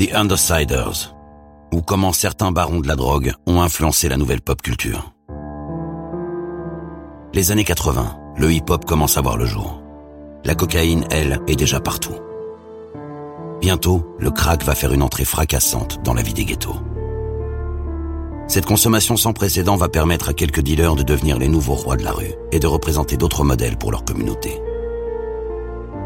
The 0.00 0.14
Undersiders, 0.14 1.14
ou 1.74 1.82
comment 1.82 2.14
certains 2.14 2.52
barons 2.52 2.80
de 2.80 2.88
la 2.88 2.96
drogue 2.96 3.34
ont 3.46 3.60
influencé 3.60 4.08
la 4.08 4.16
nouvelle 4.16 4.40
pop 4.40 4.62
culture. 4.62 5.12
Les 7.34 7.52
années 7.52 7.64
80, 7.64 8.16
le 8.38 8.50
hip-hop 8.50 8.86
commence 8.86 9.18
à 9.18 9.20
voir 9.20 9.36
le 9.36 9.44
jour. 9.44 9.82
La 10.46 10.54
cocaïne, 10.54 11.04
elle, 11.10 11.42
est 11.48 11.56
déjà 11.56 11.80
partout. 11.80 12.14
Bientôt, 13.60 14.16
le 14.18 14.30
crack 14.30 14.64
va 14.64 14.74
faire 14.74 14.94
une 14.94 15.02
entrée 15.02 15.26
fracassante 15.26 16.00
dans 16.02 16.14
la 16.14 16.22
vie 16.22 16.32
des 16.32 16.46
ghettos. 16.46 16.80
Cette 18.48 18.64
consommation 18.64 19.18
sans 19.18 19.34
précédent 19.34 19.76
va 19.76 19.90
permettre 19.90 20.30
à 20.30 20.32
quelques 20.32 20.62
dealers 20.62 20.96
de 20.96 21.02
devenir 21.02 21.36
les 21.36 21.48
nouveaux 21.48 21.74
rois 21.74 21.98
de 21.98 22.04
la 22.04 22.12
rue 22.12 22.32
et 22.52 22.58
de 22.58 22.66
représenter 22.66 23.18
d'autres 23.18 23.44
modèles 23.44 23.76
pour 23.76 23.92
leur 23.92 24.06
communauté. 24.06 24.62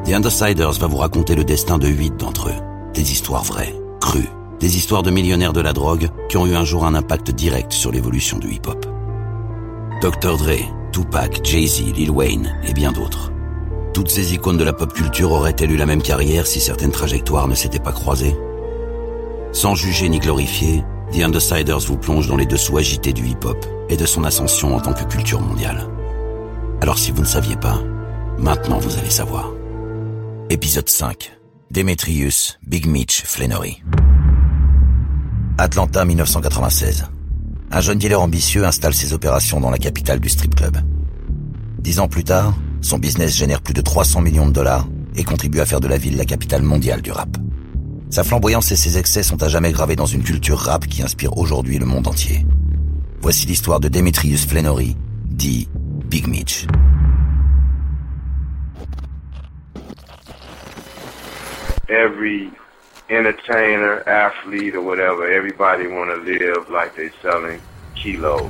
The 0.04 0.14
Undersiders 0.14 0.80
va 0.80 0.88
vous 0.88 0.96
raconter 0.96 1.36
le 1.36 1.44
destin 1.44 1.78
de 1.78 1.86
huit 1.86 2.16
d'entre 2.16 2.48
eux. 2.48 2.92
Des 2.92 3.10
histoires 3.10 3.42
vraies, 3.42 3.74
crues, 4.04 4.28
des 4.60 4.76
histoires 4.76 5.02
de 5.02 5.10
millionnaires 5.10 5.54
de 5.54 5.62
la 5.62 5.72
drogue 5.72 6.10
qui 6.28 6.36
ont 6.36 6.46
eu 6.46 6.54
un 6.54 6.64
jour 6.64 6.84
un 6.84 6.94
impact 6.94 7.30
direct 7.30 7.72
sur 7.72 7.90
l'évolution 7.90 8.38
du 8.38 8.52
hip-hop. 8.52 8.84
Dr. 10.02 10.36
Dre, 10.36 10.90
Tupac, 10.92 11.40
Jay-Z, 11.42 11.94
Lil 11.94 12.10
Wayne 12.10 12.54
et 12.68 12.74
bien 12.74 12.92
d'autres. 12.92 13.32
Toutes 13.94 14.10
ces 14.10 14.34
icônes 14.34 14.58
de 14.58 14.64
la 14.64 14.74
pop 14.74 14.92
culture 14.92 15.32
auraient-elles 15.32 15.72
eu 15.72 15.76
la 15.76 15.86
même 15.86 16.02
carrière 16.02 16.46
si 16.46 16.60
certaines 16.60 16.90
trajectoires 16.90 17.48
ne 17.48 17.54
s'étaient 17.54 17.78
pas 17.78 17.92
croisées? 17.92 18.36
Sans 19.52 19.74
juger 19.74 20.10
ni 20.10 20.18
glorifier, 20.18 20.84
The 21.12 21.22
Undersiders 21.22 21.86
vous 21.86 21.96
plonge 21.96 22.28
dans 22.28 22.36
les 22.36 22.46
dessous 22.46 22.76
agités 22.76 23.14
du 23.14 23.26
hip-hop 23.26 23.64
et 23.88 23.96
de 23.96 24.04
son 24.04 24.24
ascension 24.24 24.76
en 24.76 24.80
tant 24.80 24.92
que 24.92 25.04
culture 25.04 25.40
mondiale. 25.40 25.88
Alors 26.82 26.98
si 26.98 27.10
vous 27.10 27.22
ne 27.22 27.26
saviez 27.26 27.56
pas, 27.56 27.80
maintenant 28.38 28.78
vous 28.80 28.98
allez 28.98 29.10
savoir. 29.10 29.50
Épisode 30.50 30.90
5. 30.90 31.43
Demetrius, 31.74 32.56
Big 32.64 32.86
Mitch, 32.86 33.24
Flannery. 33.24 33.82
Atlanta 35.58 36.04
1996. 36.04 37.06
Un 37.72 37.80
jeune 37.80 37.98
dealer 37.98 38.14
ambitieux 38.22 38.64
installe 38.64 38.94
ses 38.94 39.12
opérations 39.12 39.58
dans 39.58 39.70
la 39.70 39.78
capitale 39.78 40.20
du 40.20 40.28
strip 40.28 40.54
club. 40.54 40.78
Dix 41.80 41.98
ans 41.98 42.06
plus 42.06 42.22
tard, 42.22 42.54
son 42.80 42.98
business 42.98 43.34
génère 43.34 43.60
plus 43.60 43.74
de 43.74 43.80
300 43.80 44.20
millions 44.20 44.46
de 44.46 44.52
dollars 44.52 44.86
et 45.16 45.24
contribue 45.24 45.58
à 45.58 45.66
faire 45.66 45.80
de 45.80 45.88
la 45.88 45.98
ville 45.98 46.16
la 46.16 46.24
capitale 46.24 46.62
mondiale 46.62 47.02
du 47.02 47.10
rap. 47.10 47.36
Sa 48.08 48.22
flamboyance 48.22 48.70
et 48.70 48.76
ses 48.76 48.96
excès 48.96 49.24
sont 49.24 49.42
à 49.42 49.48
jamais 49.48 49.72
gravés 49.72 49.96
dans 49.96 50.06
une 50.06 50.22
culture 50.22 50.60
rap 50.60 50.86
qui 50.86 51.02
inspire 51.02 51.36
aujourd'hui 51.36 51.78
le 51.78 51.86
monde 51.86 52.06
entier. 52.06 52.46
Voici 53.20 53.48
l'histoire 53.48 53.80
de 53.80 53.88
Demetrius 53.88 54.46
Flannery, 54.46 54.96
dit 55.24 55.68
Big 56.08 56.28
Mitch. 56.28 56.68
Every 61.88 62.50
entertainer, 63.10 64.02
athlete, 64.08 64.74
or 64.74 64.80
whatever, 64.80 65.30
everybody 65.30 65.86
want 65.86 66.10
to 66.10 66.16
live 66.16 66.70
like 66.70 66.96
they're 66.96 67.12
selling 67.20 67.60
kilos. 67.94 68.48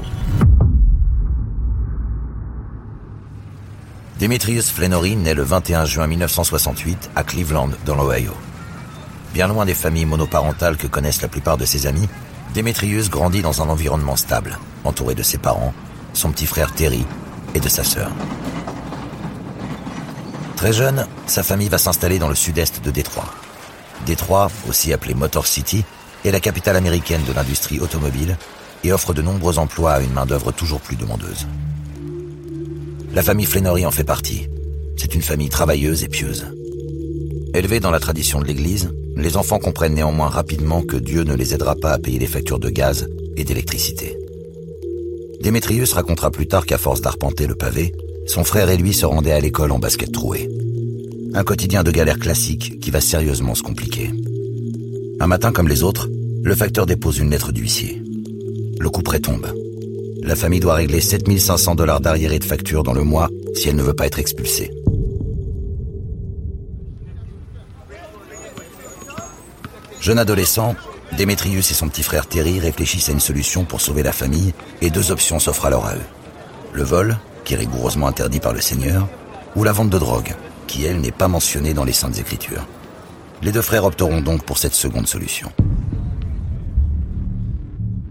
Demetrius 4.20 4.70
Flannery 4.70 5.16
naît 5.16 5.34
le 5.34 5.42
21 5.42 5.84
juin 5.84 6.06
1968 6.06 7.10
à 7.16 7.24
Cleveland, 7.24 7.70
dans 7.84 7.96
l'Ohio. 7.96 8.32
Bien 9.32 9.48
loin 9.48 9.66
des 9.66 9.74
familles 9.74 10.06
monoparentales 10.06 10.76
que 10.76 10.86
connaissent 10.86 11.22
la 11.22 11.28
plupart 11.28 11.56
de 11.56 11.64
ses 11.64 11.88
amis, 11.88 12.08
Demetrius 12.54 13.10
grandit 13.10 13.42
dans 13.42 13.62
un 13.62 13.68
environnement 13.68 14.14
stable, 14.14 14.56
entouré 14.84 15.16
de 15.16 15.24
ses 15.24 15.38
parents, 15.38 15.74
son 16.12 16.30
petit 16.30 16.46
frère 16.46 16.72
Terry 16.72 17.04
et 17.56 17.60
de 17.60 17.68
sa 17.68 17.82
sœur. 17.82 18.12
Très 20.64 20.72
jeune, 20.72 21.06
sa 21.26 21.42
famille 21.42 21.68
va 21.68 21.76
s'installer 21.76 22.18
dans 22.18 22.30
le 22.30 22.34
sud-est 22.34 22.82
de 22.82 22.90
Détroit. 22.90 23.28
Détroit, 24.06 24.50
aussi 24.66 24.94
appelé 24.94 25.12
Motor 25.12 25.46
City, 25.46 25.84
est 26.24 26.30
la 26.30 26.40
capitale 26.40 26.76
américaine 26.76 27.20
de 27.28 27.34
l'industrie 27.34 27.80
automobile 27.80 28.38
et 28.82 28.90
offre 28.90 29.12
de 29.12 29.20
nombreux 29.20 29.58
emplois 29.58 29.92
à 29.92 30.00
une 30.00 30.14
main-d'œuvre 30.14 30.52
toujours 30.52 30.80
plus 30.80 30.96
demandeuse. 30.96 31.46
La 33.12 33.22
famille 33.22 33.44
Flannery 33.44 33.84
en 33.84 33.90
fait 33.90 34.04
partie. 34.04 34.48
C'est 34.96 35.14
une 35.14 35.20
famille 35.20 35.50
travailleuse 35.50 36.02
et 36.02 36.08
pieuse. 36.08 36.46
Élevés 37.52 37.80
dans 37.80 37.90
la 37.90 38.00
tradition 38.00 38.40
de 38.40 38.46
l'Église, 38.46 38.90
les 39.16 39.36
enfants 39.36 39.58
comprennent 39.58 39.92
néanmoins 39.92 40.30
rapidement 40.30 40.80
que 40.80 40.96
Dieu 40.96 41.24
ne 41.24 41.34
les 41.34 41.52
aidera 41.52 41.76
pas 41.76 41.92
à 41.92 41.98
payer 41.98 42.18
les 42.18 42.26
factures 42.26 42.58
de 42.58 42.70
gaz 42.70 43.06
et 43.36 43.44
d'électricité. 43.44 44.16
Démétrius 45.42 45.92
racontera 45.92 46.30
plus 46.30 46.46
tard 46.46 46.64
qu'à 46.64 46.78
force 46.78 47.02
d'arpenter 47.02 47.46
le 47.46 47.54
pavé, 47.54 47.92
son 48.26 48.44
frère 48.44 48.70
et 48.70 48.76
lui 48.76 48.94
se 48.94 49.06
rendaient 49.06 49.32
à 49.32 49.40
l'école 49.40 49.72
en 49.72 49.78
basket 49.78 50.12
troué. 50.12 50.48
Un 51.34 51.44
quotidien 51.44 51.82
de 51.82 51.90
galère 51.90 52.18
classique 52.18 52.80
qui 52.80 52.90
va 52.90 53.00
sérieusement 53.00 53.54
se 53.54 53.62
compliquer. 53.62 54.10
Un 55.20 55.26
matin 55.26 55.52
comme 55.52 55.68
les 55.68 55.82
autres, 55.82 56.08
le 56.42 56.54
facteur 56.54 56.86
dépose 56.86 57.18
une 57.18 57.30
lettre 57.30 57.52
d'huissier. 57.52 58.02
Le 58.78 58.90
coup 58.90 59.02
près 59.02 59.20
tombe. 59.20 59.46
La 60.22 60.36
famille 60.36 60.60
doit 60.60 60.74
régler 60.74 61.00
7500 61.00 61.74
dollars 61.74 62.00
d'arriérés 62.00 62.38
de 62.38 62.44
facture 62.44 62.82
dans 62.82 62.92
le 62.92 63.04
mois 63.04 63.28
si 63.54 63.68
elle 63.68 63.76
ne 63.76 63.82
veut 63.82 63.94
pas 63.94 64.06
être 64.06 64.18
expulsée. 64.18 64.70
Jeune 70.00 70.18
adolescent, 70.18 70.76
Démétrius 71.16 71.70
et 71.70 71.74
son 71.74 71.88
petit 71.88 72.02
frère 72.02 72.26
Terry 72.26 72.58
réfléchissent 72.58 73.08
à 73.08 73.12
une 73.12 73.20
solution 73.20 73.64
pour 73.64 73.80
sauver 73.80 74.02
la 74.02 74.12
famille 74.12 74.52
et 74.82 74.90
deux 74.90 75.10
options 75.10 75.38
s'offrent 75.38 75.66
alors 75.66 75.86
à 75.86 75.94
eux. 75.94 76.06
Le 76.72 76.82
vol, 76.82 77.18
qui 77.44 77.54
est 77.54 77.58
rigoureusement 77.58 78.08
interdit 78.08 78.40
par 78.40 78.52
le 78.52 78.60
Seigneur, 78.60 79.08
ou 79.56 79.64
la 79.64 79.72
vente 79.72 79.90
de 79.90 79.98
drogue, 79.98 80.34
qui 80.66 80.84
elle 80.84 81.00
n'est 81.00 81.12
pas 81.12 81.28
mentionnée 81.28 81.74
dans 81.74 81.84
les 81.84 81.92
Saintes 81.92 82.18
Écritures. 82.18 82.66
Les 83.42 83.52
deux 83.52 83.62
frères 83.62 83.84
opteront 83.84 84.20
donc 84.20 84.42
pour 84.44 84.58
cette 84.58 84.74
seconde 84.74 85.06
solution. 85.06 85.50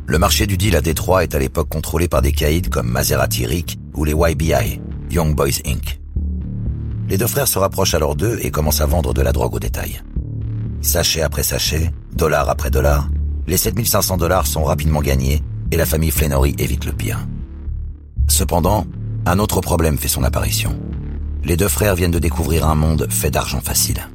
Le 0.05 0.19
marché 0.19 0.45
du 0.45 0.57
deal 0.57 0.75
à 0.75 0.81
Détroit 0.81 1.23
est 1.23 1.33
à 1.33 1.39
l'époque 1.39 1.69
contrôlé 1.69 2.07
par 2.07 2.21
des 2.21 2.33
caïds 2.33 2.69
comme 2.69 2.87
Maserati 2.87 3.45
Rick 3.45 3.79
ou 3.95 4.03
les 4.05 4.13
YBI, 4.13 4.79
Young 5.09 5.33
Boys 5.33 5.61
Inc. 5.65 5.99
Les 7.09 7.17
deux 7.17 7.27
frères 7.27 7.47
se 7.47 7.57
rapprochent 7.57 7.95
alors 7.95 8.15
d'eux 8.15 8.37
et 8.41 8.51
commencent 8.51 8.81
à 8.81 8.85
vendre 8.85 9.13
de 9.13 9.21
la 9.21 9.31
drogue 9.31 9.55
au 9.55 9.59
détail. 9.59 10.01
Sachet 10.81 11.21
après 11.21 11.43
sachet, 11.43 11.91
dollar 12.13 12.49
après 12.49 12.69
dollar, 12.69 13.09
les 13.47 13.57
7500 13.57 14.17
dollars 14.17 14.47
sont 14.47 14.63
rapidement 14.63 15.01
gagnés 15.01 15.41
et 15.71 15.77
la 15.77 15.85
famille 15.85 16.11
Flannery 16.11 16.55
évite 16.59 16.85
le 16.85 16.91
pire. 16.91 17.25
Cependant, 18.27 18.85
un 19.25 19.39
autre 19.39 19.61
problème 19.61 19.97
fait 19.97 20.07
son 20.07 20.23
apparition. 20.23 20.77
Les 21.43 21.57
deux 21.57 21.67
frères 21.67 21.95
viennent 21.95 22.11
de 22.11 22.19
découvrir 22.19 22.67
un 22.67 22.75
monde 22.75 23.07
fait 23.09 23.31
d'argent 23.31 23.61
facile. 23.61 24.07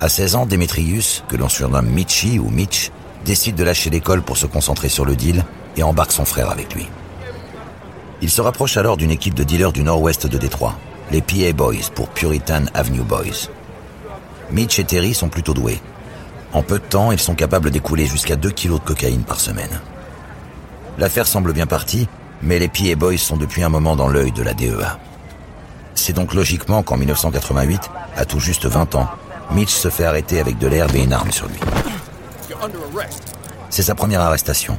À 0.00 0.08
16 0.08 0.36
ans, 0.36 0.46
Demetrius, 0.46 1.24
que 1.28 1.36
l'on 1.36 1.48
surnomme 1.48 1.88
Mitchy 1.88 2.38
ou 2.38 2.50
Mitch, 2.50 2.90
décide 3.24 3.56
de 3.56 3.64
lâcher 3.64 3.88
l'école 3.88 4.22
pour 4.22 4.36
se 4.36 4.46
concentrer 4.46 4.90
sur 4.90 5.06
le 5.06 5.16
deal 5.16 5.44
et 5.76 5.82
embarque 5.82 6.12
son 6.12 6.26
frère 6.26 6.50
avec 6.50 6.74
lui. 6.74 6.86
Il 8.20 8.30
se 8.30 8.42
rapproche 8.42 8.76
alors 8.76 8.98
d'une 8.98 9.10
équipe 9.10 9.34
de 9.34 9.44
dealers 9.44 9.72
du 9.72 9.82
nord-ouest 9.82 10.26
de 10.26 10.36
Détroit, 10.36 10.78
les 11.10 11.22
PA 11.22 11.52
Boys 11.54 11.90
pour 11.94 12.08
Puritan 12.10 12.64
Avenue 12.74 13.02
Boys. 13.02 13.48
Mitch 14.50 14.78
et 14.78 14.84
Terry 14.84 15.14
sont 15.14 15.28
plutôt 15.28 15.54
doués. 15.54 15.80
En 16.52 16.62
peu 16.62 16.78
de 16.78 16.84
temps, 16.84 17.10
ils 17.10 17.18
sont 17.18 17.34
capables 17.34 17.70
d'écouler 17.70 18.06
jusqu'à 18.06 18.36
2 18.36 18.50
kilos 18.50 18.80
de 18.80 18.84
cocaïne 18.84 19.24
par 19.24 19.40
semaine. 19.40 19.80
L'affaire 20.98 21.26
semble 21.26 21.52
bien 21.52 21.66
partie, 21.66 22.08
mais 22.42 22.58
les 22.58 22.68
PA 22.68 22.94
Boys 22.96 23.18
sont 23.18 23.36
depuis 23.36 23.62
un 23.62 23.68
moment 23.68 23.96
dans 23.96 24.08
l'œil 24.08 24.32
de 24.32 24.42
la 24.42 24.54
DEA. 24.54 24.98
C'est 25.94 26.12
donc 26.12 26.34
logiquement 26.34 26.82
qu'en 26.82 26.96
1988, 26.96 27.90
à 28.16 28.24
tout 28.24 28.40
juste 28.40 28.66
20 28.66 28.94
ans, 28.94 29.08
Mitch 29.52 29.70
se 29.70 29.88
fait 29.88 30.04
arrêter 30.04 30.40
avec 30.40 30.58
de 30.58 30.66
l'herbe 30.66 30.94
et 30.94 31.02
une 31.02 31.12
arme 31.12 31.30
sur 31.30 31.46
lui. 31.48 31.58
C'est 33.70 33.82
sa 33.82 33.94
première 33.94 34.20
arrestation. 34.20 34.78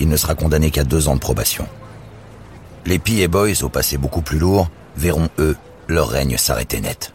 Il 0.00 0.08
ne 0.08 0.16
sera 0.16 0.34
condamné 0.34 0.70
qu'à 0.70 0.84
deux 0.84 1.08
ans 1.08 1.14
de 1.14 1.20
probation. 1.20 1.66
Les 2.84 2.98
PA 2.98 3.28
Boys, 3.28 3.62
au 3.62 3.68
passé 3.68 3.96
beaucoup 3.96 4.20
plus 4.20 4.38
lourd, 4.38 4.68
verront, 4.96 5.28
eux, 5.38 5.56
leur 5.88 6.08
règne 6.08 6.36
s'arrêter 6.36 6.80
net. 6.80 7.12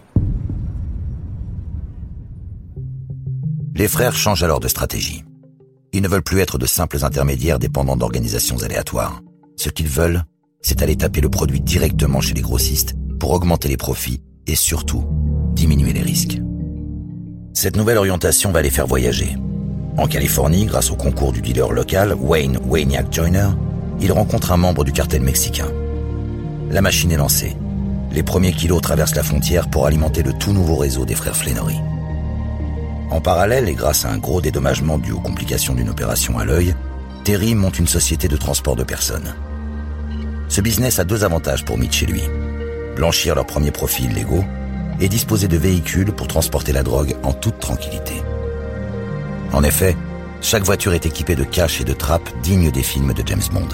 Les 3.75 3.87
frères 3.87 4.15
changent 4.15 4.43
alors 4.43 4.59
de 4.59 4.67
stratégie. 4.67 5.23
Ils 5.93 6.01
ne 6.01 6.07
veulent 6.07 6.23
plus 6.23 6.39
être 6.39 6.57
de 6.57 6.65
simples 6.65 7.03
intermédiaires 7.03 7.59
dépendant 7.59 7.97
d'organisations 7.97 8.63
aléatoires. 8.63 9.21
Ce 9.57 9.69
qu'ils 9.69 9.89
veulent, 9.89 10.23
c'est 10.61 10.81
aller 10.81 10.95
taper 10.95 11.19
le 11.19 11.29
produit 11.29 11.59
directement 11.59 12.21
chez 12.21 12.33
les 12.33 12.41
grossistes 12.41 12.95
pour 13.19 13.31
augmenter 13.31 13.67
les 13.67 13.77
profits 13.77 14.21
et 14.47 14.55
surtout 14.55 15.05
diminuer 15.53 15.91
les 15.91 16.01
risques. 16.01 16.39
Cette 17.53 17.75
nouvelle 17.75 17.97
orientation 17.97 18.51
va 18.51 18.61
les 18.61 18.69
faire 18.69 18.87
voyager. 18.87 19.35
En 19.97 20.07
Californie, 20.07 20.65
grâce 20.65 20.89
au 20.91 20.95
concours 20.95 21.33
du 21.33 21.41
dealer 21.41 21.73
local 21.73 22.15
Wayne 22.17 22.57
Wayniak 22.65 23.11
Joyner, 23.11 23.49
ils 23.99 24.13
rencontrent 24.13 24.53
un 24.53 24.57
membre 24.57 24.85
du 24.85 24.93
cartel 24.93 25.21
mexicain. 25.21 25.67
La 26.69 26.81
machine 26.81 27.11
est 27.11 27.17
lancée. 27.17 27.57
Les 28.13 28.23
premiers 28.23 28.53
kilos 28.53 28.81
traversent 28.81 29.15
la 29.15 29.23
frontière 29.23 29.69
pour 29.69 29.85
alimenter 29.85 30.23
le 30.23 30.31
tout 30.33 30.53
nouveau 30.53 30.77
réseau 30.77 31.05
des 31.05 31.15
frères 31.15 31.35
Flannery. 31.35 31.75
En 33.11 33.19
parallèle, 33.19 33.67
et 33.67 33.75
grâce 33.75 34.05
à 34.05 34.09
un 34.09 34.17
gros 34.17 34.39
dédommagement 34.39 34.97
dû 34.97 35.11
aux 35.11 35.19
complications 35.19 35.75
d'une 35.75 35.89
opération 35.89 36.39
à 36.39 36.45
l'œil, 36.45 36.73
Terry 37.25 37.55
monte 37.55 37.77
une 37.77 37.87
société 37.87 38.29
de 38.29 38.37
transport 38.37 38.77
de 38.77 38.83
personnes. 38.83 39.35
Ce 40.47 40.61
business 40.61 40.97
a 40.97 41.03
deux 41.03 41.25
avantages 41.25 41.65
pour 41.65 41.77
Mitch 41.77 42.03
et 42.03 42.05
lui. 42.05 42.23
Blanchir 42.95 43.35
leurs 43.35 43.45
premiers 43.45 43.71
profils 43.71 44.11
légaux 44.13 44.45
et 45.01 45.09
disposer 45.09 45.49
de 45.49 45.57
véhicules 45.57 46.13
pour 46.13 46.27
transporter 46.27 46.71
la 46.71 46.83
drogue 46.83 47.15
en 47.23 47.33
toute 47.33 47.59
tranquillité. 47.59 48.13
En 49.51 49.63
effet, 49.63 49.97
chaque 50.41 50.63
voiture 50.63 50.93
est 50.93 51.05
équipée 51.05 51.35
de 51.35 51.43
caches 51.43 51.81
et 51.81 51.85
de 51.85 51.93
trappes 51.93 52.29
dignes 52.41 52.71
des 52.71 52.83
films 52.83 53.13
de 53.13 53.23
James 53.27 53.41
Bond. 53.51 53.67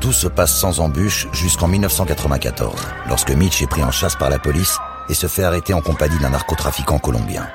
Tout 0.00 0.12
se 0.12 0.26
passe 0.26 0.58
sans 0.58 0.80
embûche 0.80 1.28
jusqu'en 1.32 1.68
1994, 1.68 2.74
lorsque 3.08 3.30
Mitch 3.30 3.62
est 3.62 3.68
pris 3.68 3.84
en 3.84 3.92
chasse 3.92 4.16
par 4.16 4.30
la 4.30 4.38
police 4.40 4.78
et 5.08 5.14
se 5.14 5.28
fait 5.28 5.44
arrêter 5.44 5.74
en 5.74 5.80
compagnie 5.80 6.18
d'un 6.18 6.30
narcotrafiquant 6.30 6.98
colombien. 6.98 7.48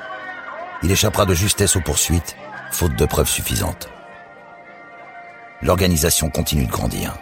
Il 0.82 0.90
échappera 0.90 1.26
de 1.26 1.34
justesse 1.34 1.76
aux 1.76 1.80
poursuites, 1.80 2.36
faute 2.70 2.96
de 2.96 3.06
preuves 3.06 3.28
suffisantes. 3.28 3.88
L'organisation 5.62 6.28
continue 6.30 6.66
de 6.66 6.70
grandir. 6.70 7.16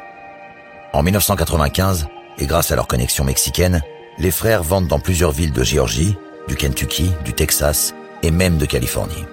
En 0.93 1.03
1995, 1.03 2.07
et 2.39 2.47
grâce 2.47 2.73
à 2.73 2.77
leur 2.77 2.87
connexion 2.87 3.25
mexicaine, 3.25 3.83
les 4.19 4.31
frères 4.31 4.63
vendent 4.63 4.89
dans 4.89 4.99
plusieurs 4.99 5.33
villes 5.33 5.53
de 5.53 5.63
Géorgie, 5.63 6.17
du 6.49 6.57
Kentucky, 6.57 7.13
du 7.25 7.33
Texas 7.33 7.95
et 8.23 8.31
même 8.31 8.59
de 8.59 8.67
Californie. 8.67 9.25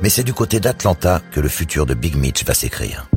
Mais 0.00 0.10
c'est 0.10 0.22
du 0.22 0.34
côté 0.34 0.60
d'Atlanta 0.60 1.20
que 1.32 1.40
le 1.40 1.48
futur 1.48 1.86
de 1.86 1.94
Big 1.94 2.14
Mitch 2.14 2.44
va 2.44 2.54
s'écrire. 2.54 3.08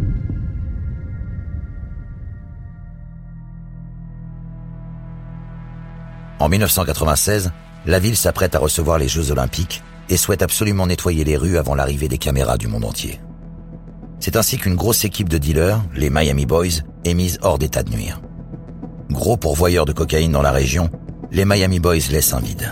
En 6.39 6.49
1996, 6.49 7.51
la 7.85 7.99
ville 7.99 8.17
s'apprête 8.17 8.55
à 8.55 8.59
recevoir 8.59 8.97
les 8.97 9.07
Jeux 9.07 9.31
Olympiques 9.31 9.83
et 10.09 10.17
souhaite 10.17 10.41
absolument 10.41 10.87
nettoyer 10.87 11.23
les 11.23 11.37
rues 11.37 11.57
avant 11.57 11.75
l'arrivée 11.75 12.07
des 12.07 12.17
caméras 12.17 12.57
du 12.57 12.67
monde 12.67 12.85
entier. 12.85 13.19
C'est 14.19 14.35
ainsi 14.35 14.57
qu'une 14.57 14.75
grosse 14.75 15.03
équipe 15.03 15.29
de 15.29 15.37
dealers, 15.37 15.81
les 15.95 16.09
Miami 16.09 16.45
Boys, 16.45 16.83
est 17.05 17.13
mise 17.13 17.39
hors 17.41 17.57
d'état 17.57 17.81
de 17.81 17.89
nuire. 17.89 18.21
Gros 19.09 19.35
pourvoyeurs 19.35 19.85
de 19.85 19.93
cocaïne 19.93 20.31
dans 20.31 20.43
la 20.43 20.51
région, 20.51 20.89
les 21.31 21.45
Miami 21.45 21.79
Boys 21.79 22.11
laissent 22.11 22.33
un 22.33 22.39
vide. 22.39 22.71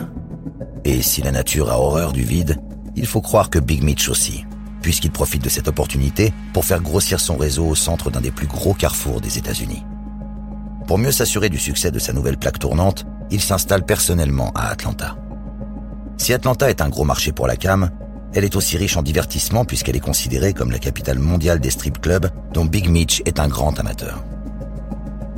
Et 0.85 1.01
si 1.01 1.21
la 1.21 1.31
nature 1.31 1.71
a 1.71 1.79
horreur 1.79 2.13
du 2.13 2.23
vide, 2.23 2.57
il 2.95 3.07
faut 3.07 3.21
croire 3.21 3.49
que 3.49 3.59
Big 3.59 3.83
Mitch 3.83 4.09
aussi, 4.09 4.45
puisqu'il 4.81 5.11
profite 5.11 5.43
de 5.43 5.49
cette 5.49 5.67
opportunité 5.67 6.33
pour 6.53 6.65
faire 6.65 6.81
grossir 6.81 7.19
son 7.19 7.35
réseau 7.35 7.65
au 7.65 7.75
centre 7.75 8.11
d'un 8.11 8.21
des 8.21 8.31
plus 8.31 8.47
gros 8.47 8.73
carrefours 8.73 9.21
des 9.21 9.37
États-Unis. 9.37 9.83
Pour 10.87 10.97
mieux 10.97 11.11
s'assurer 11.11 11.49
du 11.49 11.57
succès 11.57 11.91
de 11.91 11.99
sa 11.99 12.13
nouvelle 12.13 12.37
plaque 12.37 12.59
tournante, 12.59 13.05
il 13.31 13.41
s'installe 13.41 13.85
personnellement 13.85 14.51
à 14.55 14.69
Atlanta. 14.69 15.15
Si 16.17 16.33
Atlanta 16.33 16.69
est 16.69 16.81
un 16.81 16.89
gros 16.89 17.05
marché 17.05 17.31
pour 17.31 17.47
la 17.47 17.55
cam, 17.55 17.89
elle 18.33 18.43
est 18.43 18.55
aussi 18.55 18.77
riche 18.77 18.97
en 18.97 19.01
divertissement 19.01 19.65
puisqu'elle 19.65 19.95
est 19.95 20.01
considérée 20.01 20.53
comme 20.53 20.71
la 20.71 20.79
capitale 20.79 21.19
mondiale 21.19 21.59
des 21.59 21.71
strip 21.71 21.99
clubs 21.99 22.29
dont 22.53 22.65
Big 22.65 22.89
Mitch 22.89 23.21
est 23.25 23.39
un 23.39 23.47
grand 23.47 23.79
amateur. 23.79 24.23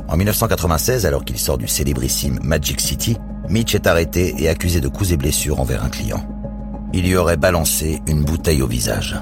En 0.08 0.16
1996, 0.16 1.06
alors 1.06 1.24
qu'il 1.24 1.38
sort 1.38 1.56
du 1.56 1.68
célébrissime 1.68 2.38
Magic 2.42 2.80
City, 2.80 3.16
Mitch 3.48 3.74
est 3.74 3.86
arrêté 3.86 4.34
et 4.38 4.48
accusé 4.48 4.80
de 4.80 4.88
coups 4.88 5.12
et 5.12 5.16
blessures 5.16 5.60
envers 5.60 5.84
un 5.84 5.88
client. 5.88 6.26
Il 6.92 7.06
y 7.06 7.16
aurait 7.16 7.38
balancé 7.38 8.02
une 8.06 8.22
bouteille 8.22 8.60
au 8.60 8.66
visage. 8.66 9.16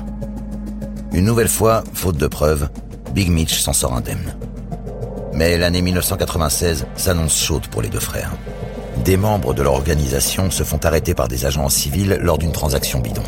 Une 1.12 1.24
nouvelle 1.24 1.48
fois, 1.48 1.84
faute 1.92 2.16
de 2.16 2.26
preuves, 2.26 2.68
Big 3.14 3.30
Mitch 3.30 3.60
s'en 3.60 3.72
sort 3.72 3.94
indemne. 3.94 4.34
Mais 5.32 5.56
l'année 5.56 5.82
1996 5.82 6.86
s'annonce 6.96 7.40
chaude 7.40 7.66
pour 7.68 7.82
les 7.82 7.88
deux 7.88 8.00
frères. 8.00 8.32
Des 9.04 9.16
membres 9.16 9.54
de 9.54 9.62
leur 9.62 9.72
organisation 9.72 10.50
se 10.50 10.62
font 10.62 10.78
arrêter 10.84 11.14
par 11.14 11.26
des 11.26 11.46
agents 11.46 11.68
civils 11.70 12.18
lors 12.20 12.36
d'une 12.36 12.52
transaction 12.52 13.00
bidon. 13.00 13.22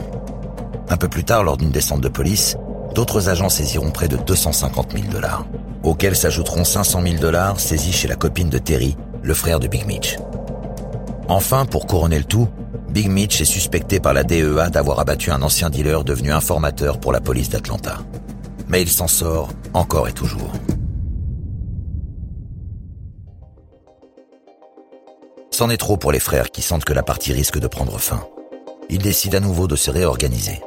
Un 0.91 0.97
peu 0.99 1.09
plus 1.09 1.25
tard, 1.25 1.45
lors 1.45 1.57
d'une 1.57 1.71
descente 1.71 2.03
de 2.03 2.09
police, 2.09 2.57
d'autres 2.95 3.31
agents 3.31 3.49
saisiront 3.49 3.91
près 3.91 4.07
de 4.07 4.17
250 4.17 4.93
000 4.93 5.05
dollars, 5.11 5.47
auxquels 5.83 6.15
s'ajouteront 6.15 6.65
500 6.65 7.03
000 7.03 7.17
dollars 7.17 7.59
saisis 7.59 7.93
chez 7.93 8.07
la 8.07 8.17
copine 8.17 8.51
de 8.51 8.59
Terry, 8.59 8.97
le 9.23 9.33
frère 9.33 9.61
de 9.61 9.67
Big 9.67 9.87
Mitch. 9.87 10.19
Enfin, 11.29 11.65
pour 11.65 11.87
couronner 11.87 12.19
le 12.19 12.25
tout, 12.25 12.49
Big 12.91 13.09
Mitch 13.09 13.41
est 13.41 13.47
suspecté 13.47 13.99
par 13.99 14.13
la 14.13 14.25
DEA 14.25 14.69
d'avoir 14.71 15.01
abattu 15.01 15.31
un 15.31 15.41
ancien 15.41 15.71
dealer 15.71 16.05
devenu 16.05 16.33
informateur 16.33 17.01
pour 17.01 17.13
la 17.13 17.21
police 17.21 17.49
d'Atlanta. 17.49 18.01
Mais 18.69 18.83
il 18.83 18.91
s'en 18.91 19.09
sort 19.09 19.49
encore 19.73 20.07
et 20.09 20.13
toujours. 20.13 20.53
C'en 25.53 25.69
est 25.69 25.77
trop 25.77 25.99
pour 25.99 26.13
les 26.13 26.19
frères 26.19 26.51
qui 26.51 26.63
sentent 26.63 26.87
que 26.87 26.95
la 26.95 27.03
partie 27.03 27.35
risque 27.35 27.59
de 27.59 27.67
prendre 27.67 27.99
fin. 27.99 28.27
Ils 28.89 29.03
décident 29.03 29.37
à 29.37 29.41
nouveau 29.41 29.69
de 29.69 29.77
se 29.77 29.91
réorganiser. 29.91 30.61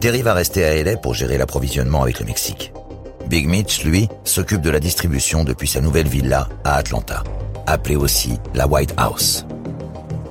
Terry 0.00 0.22
va 0.22 0.32
rester 0.32 0.64
à 0.64 0.82
LA 0.82 0.96
pour 0.96 1.12
gérer 1.12 1.36
l'approvisionnement 1.36 2.02
avec 2.02 2.20
le 2.20 2.26
Mexique. 2.26 2.72
Big 3.28 3.46
Mitch, 3.46 3.84
lui, 3.84 4.08
s'occupe 4.24 4.62
de 4.62 4.70
la 4.70 4.80
distribution 4.80 5.44
depuis 5.44 5.68
sa 5.68 5.82
nouvelle 5.82 6.08
villa 6.08 6.48
à 6.64 6.76
Atlanta, 6.76 7.22
appelée 7.66 7.96
aussi 7.96 8.38
la 8.54 8.66
White 8.66 8.94
House. 8.96 9.44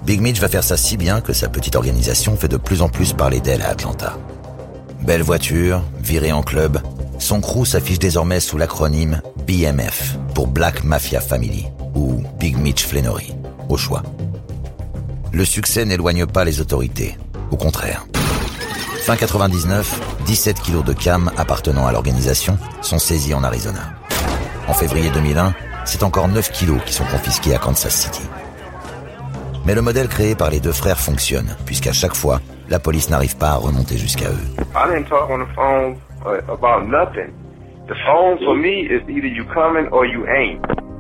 Big 0.03 0.21
Mitch 0.21 0.39
va 0.39 0.47
faire 0.47 0.63
ça 0.63 0.75
si 0.75 0.97
bien 0.97 1.21
que 1.21 1.31
sa 1.31 1.49
petite 1.49 1.75
organisation 1.75 2.35
fait 2.35 2.47
de 2.47 2.57
plus 2.57 2.81
en 2.81 2.89
plus 2.89 3.13
parler 3.13 3.41
d'elle 3.41 3.61
à 3.61 3.69
Atlanta. 3.69 4.17
Belle 5.01 5.21
voiture, 5.21 5.83
virée 5.99 6.31
en 6.31 6.41
club, 6.41 6.79
son 7.19 7.41
crew 7.41 7.63
s'affiche 7.63 7.99
désormais 7.99 8.39
sous 8.39 8.57
l'acronyme 8.57 9.21
BMF 9.49 10.15
pour 10.35 10.45
Black 10.45 10.83
Mafia 10.83 11.19
Family 11.19 11.65
ou 11.95 12.21
Big 12.37 12.55
Mitch 12.55 12.85
Flannery, 12.85 13.33
au 13.67 13.77
choix. 13.77 14.03
Le 15.33 15.43
succès 15.43 15.85
n'éloigne 15.85 16.27
pas 16.27 16.43
les 16.43 16.61
autorités, 16.61 17.17
au 17.49 17.57
contraire. 17.57 18.05
Fin 19.01 19.15
99, 19.15 20.19
17 20.27 20.59
kilos 20.59 20.85
de 20.85 20.93
cam 20.93 21.31
appartenant 21.35 21.87
à 21.87 21.91
l'organisation 21.91 22.59
sont 22.83 22.99
saisis 22.99 23.33
en 23.33 23.43
Arizona. 23.43 23.95
En 24.67 24.75
février 24.75 25.09
2001, 25.09 25.55
c'est 25.83 26.03
encore 26.03 26.27
9 26.27 26.51
kilos 26.51 26.79
qui 26.85 26.93
sont 26.93 27.05
confisqués 27.05 27.55
à 27.55 27.57
Kansas 27.57 27.95
City. 27.95 28.21
Mais 29.65 29.73
le 29.73 29.81
modèle 29.81 30.09
créé 30.09 30.35
par 30.35 30.51
les 30.51 30.59
deux 30.59 30.73
frères 30.73 30.99
fonctionne, 30.99 31.55
puisqu'à 31.65 31.91
chaque 31.91 32.15
fois, 32.15 32.39
la 32.69 32.77
police 32.77 33.09
n'arrive 33.09 33.35
pas 33.35 33.49
à 33.49 33.55
remonter 33.55 33.97
jusqu'à 33.97 34.29
eux. 34.29 34.63
I 34.75 34.93
didn't 34.93 35.09
talk 35.09 35.27
on 35.27 35.39
the 35.39 35.49
phone 35.55 35.97
uh, 36.23 36.51
about 36.51 36.87
nothing. 36.87 37.33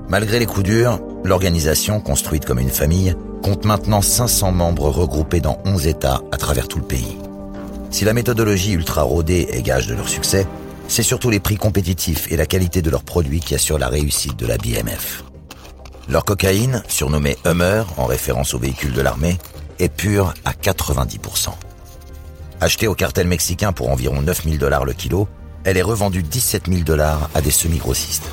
Malgré 0.07 0.39
les 0.39 0.47
coups 0.47 0.63
durs, 0.63 0.99
l'organisation, 1.23 1.99
construite 1.99 2.45
comme 2.45 2.59
une 2.59 2.69
famille, 2.69 3.15
compte 3.43 3.65
maintenant 3.65 4.01
500 4.01 4.51
membres 4.51 4.89
regroupés 4.89 5.39
dans 5.39 5.59
11 5.65 5.87
États 5.87 6.21
à 6.31 6.37
travers 6.37 6.67
tout 6.67 6.79
le 6.79 6.85
pays. 6.85 7.17
Si 7.91 8.05
la 8.05 8.13
méthodologie 8.13 8.73
ultra 8.73 9.03
rodée 9.03 9.47
est 9.51 9.61
gage 9.61 9.87
de 9.87 9.93
leur 9.93 10.09
succès, 10.09 10.47
c'est 10.87 11.03
surtout 11.03 11.29
les 11.29 11.39
prix 11.39 11.57
compétitifs 11.57 12.31
et 12.31 12.37
la 12.37 12.47
qualité 12.47 12.81
de 12.81 12.89
leurs 12.89 13.03
produits 13.03 13.39
qui 13.39 13.53
assurent 13.53 13.77
la 13.77 13.87
réussite 13.87 14.37
de 14.37 14.47
la 14.47 14.57
BMF. 14.57 15.23
Leur 16.09 16.25
cocaïne, 16.25 16.81
surnommée 16.87 17.37
Hummer 17.45 17.83
en 17.97 18.05
référence 18.05 18.55
au 18.55 18.59
véhicule 18.59 18.93
de 18.93 19.01
l'armée, 19.01 19.37
est 19.77 19.93
pure 19.95 20.33
à 20.43 20.53
90%. 20.53 21.49
Achetée 22.61 22.87
au 22.87 22.95
cartel 22.95 23.27
mexicain 23.27 23.71
pour 23.73 23.91
environ 23.91 24.21
9000 24.21 24.57
dollars 24.57 24.85
le 24.85 24.93
kilo, 24.93 25.27
elle 25.63 25.77
est 25.77 25.81
revendue 25.81 26.23
17 26.23 26.67
000 26.69 26.83
dollars 26.83 27.29
à 27.33 27.41
des 27.41 27.51
semi-grossistes. 27.51 28.29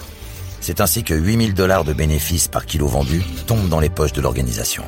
C'est 0.61 0.81
ainsi 0.81 1.05
que 1.05 1.15
8000 1.15 1.55
dollars 1.55 1.85
de 1.85 1.93
bénéfices 1.93 2.49
par 2.49 2.67
kilo 2.67 2.87
vendu 2.87 3.23
tombent 3.47 3.69
dans 3.69 3.81
les 3.81 3.91
poches 3.91 4.13
de 4.13 4.21
l'organisation. 4.21 4.85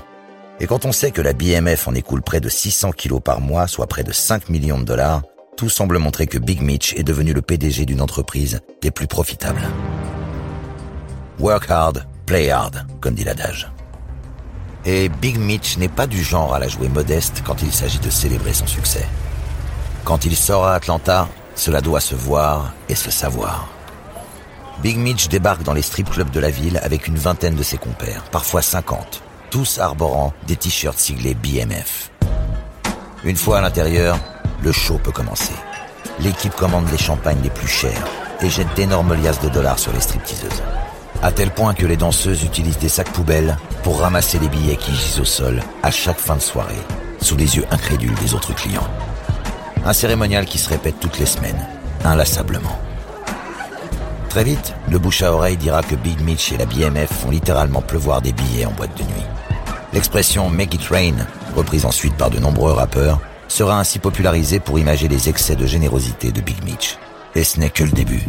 Et 0.61 0.67
quand 0.67 0.85
on 0.85 0.93
sait 0.93 1.13
que 1.13 1.23
la 1.23 1.35
BMF 1.35 1.87
en 1.87 1.95
écoule 1.95 2.23
près 2.23 2.41
de 2.41 2.49
600 2.49 2.93
kilos 2.93 3.21
par 3.23 3.41
mois, 3.41 3.69
soit 3.69 3.87
près 3.87 4.03
de 4.03 4.13
5 4.13 4.49
millions 4.49 4.79
de 4.79 4.85
dollars, 4.85 5.23
tout 5.57 5.69
semble 5.69 5.99
montrer 5.99 6.27
que 6.27 6.39
Big 6.39 6.63
Mitch 6.63 6.95
est 6.95 7.03
devenu 7.03 7.33
le 7.33 7.43
PDG 7.43 7.85
d'une 7.85 8.01
entreprise 8.01 8.61
des 8.81 8.91
plus 8.91 9.07
profitables. 9.07 9.69
Work 11.39 11.71
hard, 11.71 12.07
play 12.27 12.51
hard, 12.51 12.87
comme 13.01 13.15
dit 13.15 13.25
l'adage. 13.25 13.71
Et 14.85 15.09
Big 15.09 15.39
Mitch 15.39 15.77
n'est 15.77 15.89
pas 15.89 16.07
du 16.07 16.23
genre 16.23 16.55
à 16.55 16.59
la 16.59 16.69
jouer 16.69 16.89
modeste 16.89 17.43
quand 17.45 17.63
il 17.63 17.73
s'agit 17.73 17.99
de 17.99 18.11
célébrer 18.11 18.55
son 18.55 18.67
succès. 18.67 19.05
Quand 20.05 20.25
il 20.25 20.35
sort 20.35 20.65
à 20.65 20.75
Atlanta, 20.75 21.29
cela 21.59 21.81
doit 21.81 22.01
se 22.01 22.15
voir 22.15 22.73
et 22.89 22.95
se 22.95 23.11
savoir. 23.11 23.69
Big 24.81 24.97
Mitch 24.97 25.29
débarque 25.29 25.65
dans 25.65 25.73
les 25.73 25.83
strip 25.83 26.09
clubs 26.09 26.31
de 26.31 26.39
la 26.39 26.51
ville 26.51 26.81
avec 26.85 27.09
une 27.09 27.17
vingtaine 27.17 27.57
de 27.57 27.65
ses 27.65 27.79
compères, 27.79 28.23
parfois 28.31 28.63
50, 28.63 29.23
tous 29.51 29.79
arborant 29.81 30.33
des 30.47 30.55
t-shirts 30.55 30.99
siglés 30.99 31.35
BMF. 31.35 32.13
Une 33.25 33.37
fois 33.37 33.59
à 33.59 33.61
l'intérieur, 33.61 34.19
le 34.63 34.71
show 34.71 34.99
peut 34.99 35.11
commencer. 35.11 35.53
L'équipe 36.21 36.55
commande 36.55 36.89
les 36.93 36.99
champagnes 36.99 37.43
les 37.43 37.51
plus 37.51 37.67
chers 37.67 38.07
et 38.41 38.49
jette 38.49 38.73
d'énormes 38.77 39.21
liasses 39.21 39.41
de 39.41 39.49
dollars 39.49 39.81
sur 39.81 39.93
les 39.93 40.01
stripteaseuses. 40.01 40.63
À 41.23 41.33
tel 41.33 41.51
point 41.51 41.75
que 41.75 41.87
les 41.87 41.97
danseuses 41.97 42.45
utilisent 42.45 42.79
des 42.79 42.89
sacs 42.89 43.13
poubelles 43.13 43.57
pour 43.83 44.01
ramasser 44.01 44.39
les 44.39 44.49
billets 44.49 44.77
qui 44.77 44.93
gisent 44.93 45.21
au 45.21 45.25
sol 45.25 45.61
à 45.83 45.91
chaque 45.91 46.21
fin 46.21 46.37
de 46.37 46.41
soirée, 46.41 46.75
sous 47.21 47.37
les 47.37 47.57
yeux 47.57 47.65
incrédules 47.73 48.15
des 48.15 48.35
autres 48.35 48.55
clients. 48.55 48.89
Un 49.89 49.95
cérémonial 49.95 50.45
qui 50.45 50.59
se 50.59 50.69
répète 50.69 51.01
toutes 51.01 51.19
les 51.19 51.25
semaines, 51.25 51.67
inlassablement. 52.05 52.79
Très 54.29 54.45
vite, 54.45 54.75
le 54.91 54.99
bouche 54.99 55.23
à 55.23 55.33
oreille 55.33 55.57
dira 55.57 55.83
que 55.83 55.95
Big 55.95 56.21
Mitch 56.21 56.53
et 56.53 56.59
la 56.59 56.67
BMF 56.67 57.11
font 57.11 57.31
littéralement 57.31 57.81
pleuvoir 57.81 58.21
des 58.21 58.33
billets 58.33 58.67
en 58.67 58.73
boîte 58.73 58.95
de 58.99 59.05
nuit. 59.05 59.27
L'expression 59.95 60.51
Make 60.51 60.75
It 60.75 60.83
Rain, 60.91 61.15
reprise 61.57 61.87
ensuite 61.87 62.13
par 62.19 62.29
de 62.29 62.39
nombreux 62.39 62.73
rappeurs, 62.73 63.19
sera 63.49 63.81
ainsi 63.81 63.99
popularisée 63.99 64.61
pour 64.61 64.79
imager 64.79 65.09
les 65.09 65.31
excès 65.31 65.57
de 65.57 65.65
générosité 65.65 66.33
de 66.33 66.43
Big 66.43 66.63
Mitch. 66.65 66.99
Et 67.35 67.43
ce 67.43 67.59
n'est 67.59 67.71
que 67.71 67.85
le 67.85 67.93
début. 67.93 68.29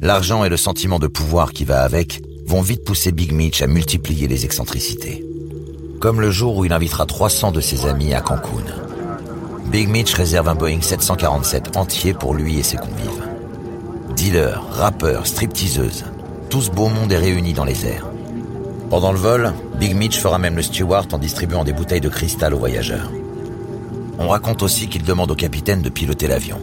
L'argent 0.00 0.44
et 0.44 0.48
le 0.48 0.56
sentiment 0.56 1.00
de 1.00 1.08
pouvoir 1.08 1.52
qui 1.52 1.64
va 1.64 1.82
avec 1.82 2.22
vont 2.46 2.62
vite 2.62 2.84
pousser 2.84 3.10
Big 3.10 3.32
Mitch 3.32 3.62
à 3.62 3.66
multiplier 3.66 4.28
les 4.28 4.44
excentricités. 4.44 5.24
Comme 5.98 6.20
le 6.20 6.30
jour 6.30 6.56
où 6.56 6.64
il 6.64 6.72
invitera 6.72 7.04
300 7.04 7.50
de 7.50 7.60
ses 7.60 7.86
amis 7.86 8.14
à 8.14 8.20
Cancun. 8.20 8.81
Big 9.66 9.88
Mitch 9.88 10.14
réserve 10.14 10.48
un 10.48 10.54
Boeing 10.54 10.82
747 10.82 11.76
entier 11.76 12.14
pour 12.14 12.34
lui 12.34 12.58
et 12.58 12.62
ses 12.62 12.76
convives. 12.76 13.22
Dealers, 14.16 14.62
rappeurs, 14.70 15.26
stripteaseuses, 15.26 16.04
tout 16.50 16.60
ce 16.60 16.70
beau 16.70 16.88
monde 16.88 17.12
est 17.12 17.18
réuni 17.18 17.52
dans 17.52 17.64
les 17.64 17.86
airs. 17.86 18.06
Pendant 18.90 19.12
le 19.12 19.18
vol, 19.18 19.52
Big 19.78 19.94
Mitch 19.94 20.18
fera 20.18 20.38
même 20.38 20.56
le 20.56 20.62
steward 20.62 21.12
en 21.14 21.18
distribuant 21.18 21.64
des 21.64 21.72
bouteilles 21.72 22.00
de 22.00 22.08
cristal 22.10 22.52
aux 22.52 22.58
voyageurs. 22.58 23.10
On 24.18 24.28
raconte 24.28 24.62
aussi 24.62 24.88
qu'il 24.88 25.04
demande 25.04 25.30
au 25.30 25.34
capitaine 25.34 25.80
de 25.80 25.88
piloter 25.88 26.26
l'avion. 26.26 26.60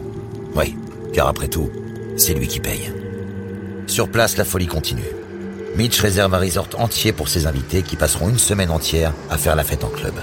Oui, 0.54 0.76
car 1.12 1.26
après 1.26 1.48
tout, 1.48 1.68
c'est 2.16 2.34
lui 2.34 2.46
qui 2.46 2.60
paye. 2.60 2.92
Sur 3.86 4.08
place, 4.08 4.36
la 4.36 4.44
folie 4.44 4.68
continue. 4.68 5.02
Mitch 5.76 5.98
réserve 6.00 6.34
un 6.34 6.38
resort 6.38 6.68
entier 6.78 7.12
pour 7.12 7.28
ses 7.28 7.46
invités 7.46 7.82
qui 7.82 7.96
passeront 7.96 8.28
une 8.28 8.38
semaine 8.38 8.70
entière 8.70 9.12
à 9.30 9.36
faire 9.36 9.56
la 9.56 9.64
fête 9.64 9.82
en 9.82 9.88
club. 9.88 10.14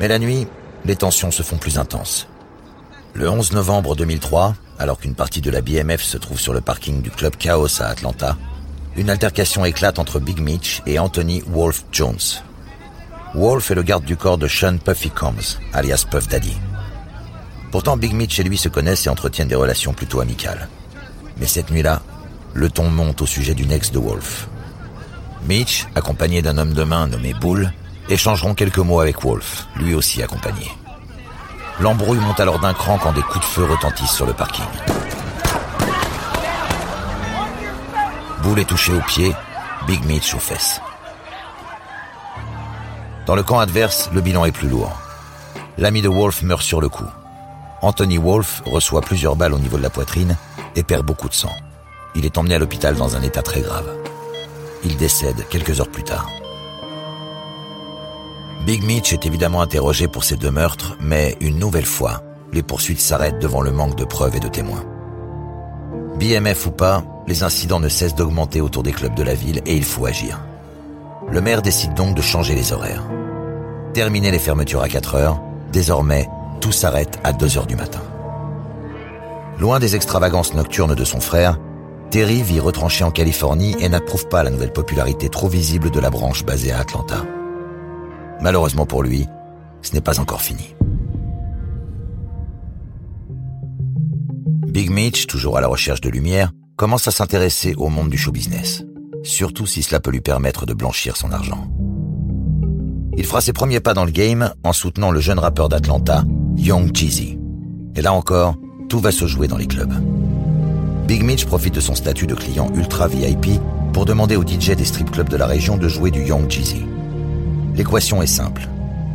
Mais 0.00 0.08
la 0.08 0.18
nuit, 0.18 0.48
les 0.84 0.96
tensions 0.96 1.30
se 1.30 1.42
font 1.42 1.56
plus 1.56 1.78
intenses. 1.78 2.26
Le 3.14 3.28
11 3.28 3.52
novembre 3.52 3.96
2003, 3.96 4.54
alors 4.78 4.98
qu'une 4.98 5.14
partie 5.14 5.40
de 5.40 5.50
la 5.50 5.60
BMF 5.60 6.02
se 6.02 6.18
trouve 6.18 6.40
sur 6.40 6.52
le 6.52 6.60
parking 6.60 7.00
du 7.00 7.10
club 7.10 7.36
Chaos 7.36 7.80
à 7.80 7.86
Atlanta, 7.86 8.36
une 8.96 9.10
altercation 9.10 9.64
éclate 9.64 9.98
entre 9.98 10.20
Big 10.20 10.40
Mitch 10.40 10.82
et 10.86 10.98
Anthony 10.98 11.42
Wolf 11.46 11.84
Jones. 11.92 12.42
Wolf 13.34 13.70
est 13.70 13.74
le 13.74 13.82
garde 13.82 14.04
du 14.04 14.16
corps 14.16 14.38
de 14.38 14.46
Sean 14.46 14.78
Puffy 14.78 15.10
Combs, 15.10 15.58
alias 15.72 16.04
Puff 16.08 16.28
Daddy. 16.28 16.56
Pourtant, 17.72 17.96
Big 17.96 18.12
Mitch 18.12 18.38
et 18.38 18.44
lui 18.44 18.58
se 18.58 18.68
connaissent 18.68 19.06
et 19.06 19.10
entretiennent 19.10 19.48
des 19.48 19.54
relations 19.56 19.92
plutôt 19.92 20.20
amicales. 20.20 20.68
Mais 21.38 21.46
cette 21.46 21.70
nuit-là, 21.70 22.02
le 22.52 22.70
ton 22.70 22.88
monte 22.88 23.22
au 23.22 23.26
sujet 23.26 23.54
d'une 23.54 23.72
ex 23.72 23.90
de 23.90 23.98
Wolf. 23.98 24.48
Mitch, 25.48 25.86
accompagné 25.96 26.40
d'un 26.40 26.58
homme 26.58 26.74
de 26.74 26.84
main 26.84 27.08
nommé 27.08 27.34
Bull, 27.34 27.72
échangeront 28.08 28.54
quelques 28.54 28.78
mots 28.78 29.00
avec 29.00 29.22
Wolf, 29.22 29.66
lui 29.76 29.94
aussi 29.94 30.22
accompagné. 30.22 30.70
L'embrouille 31.80 32.18
monte 32.18 32.40
alors 32.40 32.60
d'un 32.60 32.74
cran 32.74 32.98
quand 32.98 33.12
des 33.12 33.22
coups 33.22 33.40
de 33.40 33.50
feu 33.50 33.64
retentissent 33.64 34.12
sur 34.12 34.26
le 34.26 34.32
parking. 34.32 34.64
Bull 38.42 38.58
est 38.58 38.68
touché 38.68 38.92
au 38.92 39.00
pied, 39.00 39.32
Big 39.86 40.04
Mitch 40.04 40.34
aux 40.34 40.38
fesses. 40.38 40.80
Dans 43.26 43.34
le 43.34 43.42
camp 43.42 43.58
adverse, 43.58 44.10
le 44.12 44.20
bilan 44.20 44.44
est 44.44 44.52
plus 44.52 44.68
lourd. 44.68 44.92
L'ami 45.78 46.02
de 46.02 46.08
Wolf 46.08 46.42
meurt 46.42 46.62
sur 46.62 46.80
le 46.80 46.88
coup. 46.88 47.08
Anthony 47.80 48.18
Wolf 48.18 48.62
reçoit 48.66 49.00
plusieurs 49.00 49.34
balles 49.34 49.54
au 49.54 49.58
niveau 49.58 49.78
de 49.78 49.82
la 49.82 49.90
poitrine 49.90 50.36
et 50.76 50.82
perd 50.82 51.04
beaucoup 51.04 51.28
de 51.28 51.34
sang. 51.34 51.52
Il 52.14 52.24
est 52.24 52.38
emmené 52.38 52.54
à 52.54 52.58
l'hôpital 52.58 52.94
dans 52.94 53.16
un 53.16 53.22
état 53.22 53.42
très 53.42 53.60
grave. 53.60 53.90
Il 54.84 54.96
décède 54.96 55.48
quelques 55.48 55.80
heures 55.80 55.90
plus 55.90 56.04
tard. 56.04 56.28
Big 58.66 58.82
Mitch 58.82 59.12
est 59.12 59.26
évidemment 59.26 59.60
interrogé 59.60 60.08
pour 60.08 60.24
ces 60.24 60.38
deux 60.38 60.50
meurtres, 60.50 60.96
mais 60.98 61.36
une 61.42 61.58
nouvelle 61.58 61.84
fois, 61.84 62.22
les 62.50 62.62
poursuites 62.62 63.00
s'arrêtent 63.00 63.38
devant 63.38 63.60
le 63.60 63.70
manque 63.70 63.94
de 63.94 64.06
preuves 64.06 64.36
et 64.36 64.40
de 64.40 64.48
témoins. 64.48 64.82
BMF 66.18 66.66
ou 66.66 66.70
pas, 66.70 67.04
les 67.26 67.42
incidents 67.42 67.78
ne 67.78 67.90
cessent 67.90 68.14
d'augmenter 68.14 68.62
autour 68.62 68.82
des 68.82 68.92
clubs 68.92 69.14
de 69.14 69.22
la 69.22 69.34
ville 69.34 69.60
et 69.66 69.76
il 69.76 69.84
faut 69.84 70.06
agir. 70.06 70.40
Le 71.30 71.42
maire 71.42 71.60
décide 71.60 71.92
donc 71.92 72.14
de 72.14 72.22
changer 72.22 72.54
les 72.54 72.72
horaires. 72.72 73.04
Terminer 73.92 74.30
les 74.30 74.38
fermetures 74.38 74.82
à 74.82 74.88
4 74.88 75.14
heures, 75.16 75.42
désormais, 75.70 76.30
tout 76.62 76.72
s'arrête 76.72 77.18
à 77.22 77.34
2 77.34 77.58
heures 77.58 77.66
du 77.66 77.76
matin. 77.76 78.00
Loin 79.58 79.78
des 79.78 79.94
extravagances 79.94 80.54
nocturnes 80.54 80.94
de 80.94 81.04
son 81.04 81.20
frère, 81.20 81.58
Terry 82.10 82.42
vit 82.42 82.60
retranché 82.60 83.04
en 83.04 83.10
Californie 83.10 83.76
et 83.78 83.90
n'approuve 83.90 84.26
pas 84.28 84.42
la 84.42 84.50
nouvelle 84.50 84.72
popularité 84.72 85.28
trop 85.28 85.48
visible 85.48 85.90
de 85.90 86.00
la 86.00 86.08
branche 86.08 86.46
basée 86.46 86.72
à 86.72 86.78
Atlanta. 86.78 87.24
Malheureusement 88.40 88.86
pour 88.86 89.02
lui, 89.02 89.26
ce 89.82 89.94
n'est 89.94 90.00
pas 90.00 90.20
encore 90.20 90.42
fini. 90.42 90.74
Big 94.66 94.90
Mitch, 94.90 95.26
toujours 95.26 95.56
à 95.56 95.60
la 95.60 95.68
recherche 95.68 96.00
de 96.00 96.10
lumière, 96.10 96.50
commence 96.76 97.06
à 97.06 97.12
s'intéresser 97.12 97.74
au 97.76 97.88
monde 97.88 98.10
du 98.10 98.18
show 98.18 98.32
business, 98.32 98.84
surtout 99.22 99.66
si 99.66 99.82
cela 99.82 100.00
peut 100.00 100.10
lui 100.10 100.20
permettre 100.20 100.66
de 100.66 100.74
blanchir 100.74 101.16
son 101.16 101.30
argent. 101.30 101.68
Il 103.16 103.24
fera 103.24 103.40
ses 103.40 103.52
premiers 103.52 103.78
pas 103.78 103.94
dans 103.94 104.04
le 104.04 104.10
game 104.10 104.52
en 104.64 104.72
soutenant 104.72 105.12
le 105.12 105.20
jeune 105.20 105.38
rappeur 105.38 105.68
d'Atlanta, 105.68 106.24
Young 106.56 106.90
Jeezy. 106.92 107.38
Et 107.94 108.02
là 108.02 108.12
encore, 108.12 108.56
tout 108.88 108.98
va 108.98 109.12
se 109.12 109.26
jouer 109.26 109.46
dans 109.46 109.56
les 109.56 109.68
clubs. 109.68 109.94
Big 111.06 111.22
Mitch 111.22 111.44
profite 111.44 111.74
de 111.74 111.80
son 111.80 111.94
statut 111.94 112.26
de 112.26 112.34
client 112.34 112.72
ultra 112.74 113.06
VIP 113.06 113.60
pour 113.92 114.06
demander 114.06 114.34
aux 114.34 114.42
DJ 114.42 114.70
des 114.70 114.84
strip 114.84 115.10
clubs 115.10 115.28
de 115.28 115.36
la 115.36 115.46
région 115.46 115.76
de 115.76 115.86
jouer 115.86 116.10
du 116.10 116.24
Young 116.24 116.50
Jeezy. 116.50 116.84
L'équation 117.74 118.22
est 118.22 118.26
simple. 118.26 118.68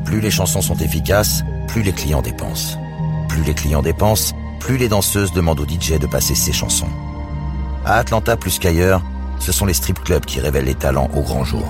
Plus 0.05 0.19
les 0.19 0.31
chansons 0.31 0.61
sont 0.61 0.75
efficaces, 0.77 1.43
plus 1.67 1.81
les 1.81 1.93
clients 1.93 2.21
dépensent. 2.21 2.77
Plus 3.29 3.43
les 3.43 3.53
clients 3.53 3.81
dépensent, 3.81 4.35
plus 4.59 4.77
les 4.77 4.89
danseuses 4.89 5.31
demandent 5.31 5.61
aux 5.61 5.67
DJ 5.67 5.97
de 5.99 6.07
passer 6.07 6.35
ces 6.35 6.51
chansons. 6.51 6.89
À 7.85 7.95
Atlanta 7.95 8.35
plus 8.35 8.59
qu'ailleurs, 8.59 9.01
ce 9.39 9.53
sont 9.53 9.65
les 9.65 9.73
strip 9.73 10.03
clubs 10.03 10.25
qui 10.25 10.41
révèlent 10.41 10.65
les 10.65 10.75
talents 10.75 11.09
au 11.15 11.21
grand 11.21 11.45
jour. 11.45 11.65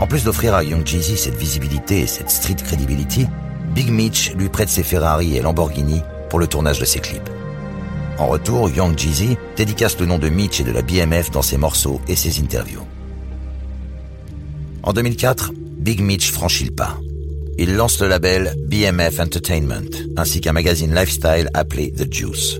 En 0.00 0.08
plus 0.08 0.24
d'offrir 0.24 0.54
à 0.54 0.64
Young 0.64 0.84
Jeezy 0.84 1.16
cette 1.16 1.36
visibilité 1.36 2.00
et 2.00 2.06
cette 2.08 2.30
street 2.30 2.56
credibility, 2.56 3.28
Big 3.74 3.90
Mitch 3.90 4.34
lui 4.34 4.48
prête 4.48 4.68
ses 4.68 4.82
Ferrari 4.82 5.36
et 5.36 5.42
Lamborghini 5.42 6.02
pour 6.30 6.40
le 6.40 6.48
tournage 6.48 6.80
de 6.80 6.84
ses 6.84 6.98
clips. 6.98 7.30
En 8.18 8.26
retour, 8.26 8.70
Young 8.70 8.98
Jeezy 8.98 9.36
dédicace 9.56 9.98
le 10.00 10.06
nom 10.06 10.18
de 10.18 10.28
Mitch 10.28 10.60
et 10.60 10.64
de 10.64 10.72
la 10.72 10.82
BMF 10.82 11.30
dans 11.30 11.42
ses 11.42 11.58
morceaux 11.58 12.00
et 12.08 12.16
ses 12.16 12.40
interviews. 12.40 12.82
En 14.86 14.92
2004, 14.92 15.52
Big 15.78 16.02
Mitch 16.02 16.30
franchit 16.30 16.66
le 16.66 16.70
pas. 16.70 17.00
Il 17.56 17.74
lance 17.74 18.02
le 18.02 18.08
label 18.08 18.54
BMF 18.68 19.18
Entertainment, 19.18 19.88
ainsi 20.18 20.42
qu'un 20.42 20.52
magazine 20.52 20.94
lifestyle 20.94 21.48
appelé 21.54 21.90
The 21.90 22.12
Juice. 22.12 22.58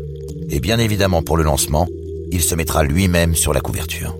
Et 0.49 0.59
bien 0.59 0.79
évidemment 0.79 1.23
pour 1.23 1.37
le 1.37 1.43
lancement, 1.43 1.87
il 2.33 2.41
se 2.41 2.55
mettra 2.55 2.83
lui-même 2.83 3.35
sur 3.35 3.53
la 3.53 3.61
couverture. 3.61 4.17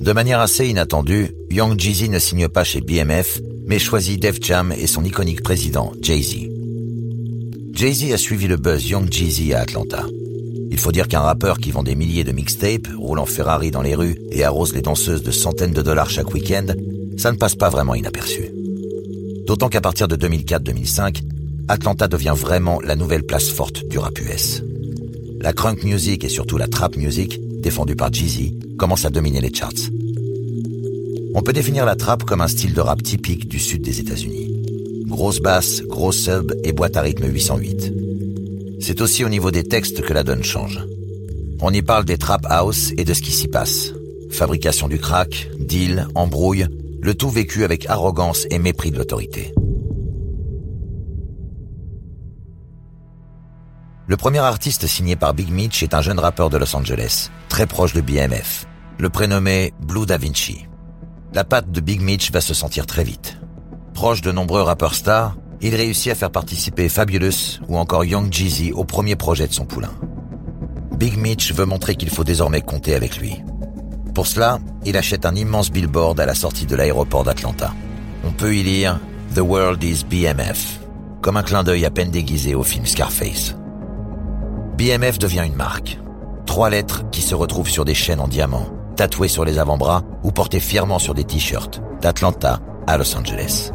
De 0.00 0.12
manière 0.12 0.40
assez 0.40 0.66
inattendue, 0.66 1.30
Young 1.50 1.80
Jeezy 1.80 2.10
ne 2.10 2.18
signe 2.18 2.48
pas 2.48 2.64
chez 2.64 2.82
BMF, 2.82 3.40
mais 3.66 3.78
choisit 3.78 4.20
Def 4.20 4.36
Jam 4.42 4.74
et 4.76 4.86
son 4.86 5.02
iconique 5.02 5.42
président, 5.42 5.92
Jay-Z. 6.02 6.36
Jay-Z 7.72 8.12
a 8.12 8.18
suivi 8.18 8.48
le 8.48 8.58
buzz 8.58 8.86
Young 8.86 9.10
Jeezy 9.10 9.54
à 9.54 9.60
Atlanta. 9.60 10.04
Il 10.76 10.80
faut 10.80 10.92
dire 10.92 11.08
qu'un 11.08 11.20
rappeur 11.20 11.56
qui 11.56 11.70
vend 11.70 11.82
des 11.82 11.94
milliers 11.94 12.22
de 12.22 12.32
mixtapes, 12.32 12.88
roule 12.98 13.18
en 13.18 13.24
Ferrari 13.24 13.70
dans 13.70 13.80
les 13.80 13.94
rues 13.94 14.18
et 14.30 14.44
arrose 14.44 14.74
les 14.74 14.82
danseuses 14.82 15.22
de 15.22 15.30
centaines 15.30 15.72
de 15.72 15.80
dollars 15.80 16.10
chaque 16.10 16.34
week-end, 16.34 16.66
ça 17.16 17.32
ne 17.32 17.38
passe 17.38 17.54
pas 17.54 17.70
vraiment 17.70 17.94
inaperçu. 17.94 18.50
D'autant 19.46 19.70
qu'à 19.70 19.80
partir 19.80 20.06
de 20.06 20.16
2004-2005, 20.16 21.22
Atlanta 21.68 22.08
devient 22.08 22.34
vraiment 22.36 22.78
la 22.82 22.94
nouvelle 22.94 23.22
place 23.22 23.48
forte 23.48 23.88
du 23.88 23.98
rap 23.98 24.20
US. 24.20 24.62
La 25.40 25.54
crunk 25.54 25.82
music 25.82 26.24
et 26.24 26.28
surtout 26.28 26.58
la 26.58 26.68
trap 26.68 26.98
music, 26.98 27.40
défendue 27.62 27.96
par 27.96 28.12
Jeezy, 28.12 28.58
commence 28.78 29.06
à 29.06 29.10
dominer 29.10 29.40
les 29.40 29.54
charts. 29.54 29.90
On 31.34 31.40
peut 31.40 31.54
définir 31.54 31.86
la 31.86 31.96
trap 31.96 32.24
comme 32.24 32.42
un 32.42 32.48
style 32.48 32.74
de 32.74 32.82
rap 32.82 33.02
typique 33.02 33.48
du 33.48 33.58
sud 33.58 33.80
des 33.80 33.98
États-Unis. 34.00 34.52
Grosse 35.06 35.40
basse, 35.40 35.80
gros 35.84 36.12
sub 36.12 36.52
et 36.64 36.72
boîte 36.72 36.98
à 36.98 37.00
rythme 37.00 37.28
808. 37.32 38.05
C'est 38.80 39.00
aussi 39.00 39.24
au 39.24 39.28
niveau 39.28 39.50
des 39.50 39.64
textes 39.64 40.02
que 40.02 40.12
la 40.12 40.22
donne 40.22 40.44
change. 40.44 40.80
On 41.60 41.72
y 41.72 41.82
parle 41.82 42.04
des 42.04 42.18
trap 42.18 42.46
house 42.48 42.92
et 42.98 43.04
de 43.04 43.14
ce 43.14 43.22
qui 43.22 43.32
s'y 43.32 43.48
passe. 43.48 43.92
Fabrication 44.30 44.88
du 44.88 44.98
crack, 44.98 45.48
deal, 45.58 46.06
embrouille, 46.14 46.66
le 47.00 47.14
tout 47.14 47.30
vécu 47.30 47.64
avec 47.64 47.86
arrogance 47.86 48.46
et 48.50 48.58
mépris 48.58 48.90
de 48.90 48.98
l'autorité. 48.98 49.54
Le 54.08 54.16
premier 54.16 54.38
artiste 54.38 54.86
signé 54.86 55.16
par 55.16 55.34
Big 55.34 55.50
Mitch 55.50 55.82
est 55.82 55.94
un 55.94 56.02
jeune 56.02 56.20
rappeur 56.20 56.50
de 56.50 56.58
Los 56.58 56.76
Angeles, 56.76 57.30
très 57.48 57.66
proche 57.66 57.92
de 57.92 58.00
BMF, 58.00 58.66
le 58.98 59.08
prénommé 59.08 59.72
Blue 59.80 60.06
Da 60.06 60.18
Vinci. 60.18 60.66
La 61.32 61.42
patte 61.42 61.72
de 61.72 61.80
Big 61.80 62.00
Mitch 62.00 62.30
va 62.30 62.40
se 62.40 62.54
sentir 62.54 62.86
très 62.86 63.02
vite. 63.02 63.38
Proche 63.94 64.20
de 64.20 64.30
nombreux 64.30 64.62
rappeurs 64.62 64.94
stars, 64.94 65.36
il 65.60 65.74
réussit 65.74 66.12
à 66.12 66.14
faire 66.14 66.30
participer 66.30 66.88
Fabulous 66.88 67.60
ou 67.68 67.78
encore 67.78 68.04
Young 68.04 68.32
Jeezy 68.32 68.72
au 68.72 68.84
premier 68.84 69.16
projet 69.16 69.46
de 69.46 69.52
son 69.52 69.64
poulain. 69.64 69.92
Big 70.98 71.16
Mitch 71.18 71.52
veut 71.52 71.66
montrer 71.66 71.94
qu'il 71.94 72.10
faut 72.10 72.24
désormais 72.24 72.62
compter 72.62 72.94
avec 72.94 73.18
lui. 73.18 73.42
Pour 74.14 74.26
cela, 74.26 74.58
il 74.84 74.96
achète 74.96 75.26
un 75.26 75.34
immense 75.34 75.70
billboard 75.70 76.18
à 76.20 76.26
la 76.26 76.34
sortie 76.34 76.64
de 76.64 76.74
l'aéroport 76.74 77.24
d'Atlanta. 77.24 77.74
On 78.24 78.32
peut 78.32 78.54
y 78.54 78.62
lire 78.62 78.98
The 79.34 79.40
World 79.40 79.82
is 79.84 80.04
BMF, 80.08 80.80
comme 81.20 81.36
un 81.36 81.42
clin 81.42 81.64
d'œil 81.64 81.84
à 81.84 81.90
peine 81.90 82.10
déguisé 82.10 82.54
au 82.54 82.62
film 82.62 82.86
Scarface. 82.86 83.54
BMF 84.78 85.18
devient 85.18 85.44
une 85.46 85.56
marque. 85.56 85.98
Trois 86.46 86.70
lettres 86.70 87.04
qui 87.10 87.20
se 87.20 87.34
retrouvent 87.34 87.68
sur 87.68 87.84
des 87.84 87.94
chaînes 87.94 88.20
en 88.20 88.28
diamant, 88.28 88.66
tatouées 88.96 89.28
sur 89.28 89.44
les 89.44 89.58
avant-bras 89.58 90.02
ou 90.22 90.32
portées 90.32 90.60
fièrement 90.60 90.98
sur 90.98 91.12
des 91.12 91.24
t-shirts, 91.24 91.82
d'Atlanta 92.00 92.60
à 92.86 92.96
Los 92.96 93.14
Angeles. 93.16 93.72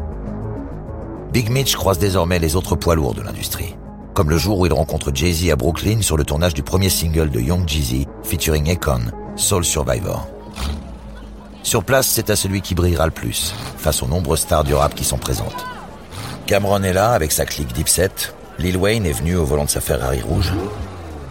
Big 1.32 1.50
Mitch 1.50 1.78
croise 1.78 1.98
désormais 1.98 2.40
les 2.40 2.58
autres 2.58 2.76
poids 2.76 2.94
lourds 2.94 3.14
de 3.14 3.22
l'industrie. 3.22 3.74
Comme 4.14 4.30
le 4.30 4.38
jour 4.38 4.60
où 4.60 4.66
il 4.66 4.74
rencontre 4.74 5.12
Jay-Z 5.14 5.50
à 5.50 5.56
Brooklyn 5.56 6.02
sur 6.02 6.18
le 6.18 6.26
tournage 6.26 6.54
du 6.54 6.62
premier 6.62 6.90
single 6.90 7.30
de 7.30 7.40
Young 7.40 7.66
Jeezy, 7.66 8.06
featuring 8.24 8.70
Akon, 8.70 9.00
Soul 9.38 9.64
Survivor. 9.64 10.28
Sur 11.64 11.86
place, 11.86 12.08
c'est 12.08 12.30
à 12.30 12.36
celui 12.36 12.60
qui 12.60 12.76
brillera 12.76 13.06
le 13.06 13.14
plus, 13.14 13.54
face 13.78 14.04
aux 14.04 14.08
nombreuses 14.08 14.42
stars 14.42 14.66
du 14.66 14.74
rap 14.74 14.94
qui 14.94 15.06
sont 15.06 15.18
présentes. 15.18 15.66
Cameron 16.48 16.84
est 16.84 16.92
là 16.92 17.12
avec 17.12 17.32
sa 17.32 17.46
clique 17.46 17.72
Dipset, 17.72 18.34
Lil 18.60 18.76
Wayne 18.76 19.06
est 19.06 19.14
venu 19.14 19.38
au 19.38 19.46
volant 19.46 19.64
de 19.64 19.70
sa 19.70 19.80
Ferrari 19.80 20.22
rouge, 20.22 20.52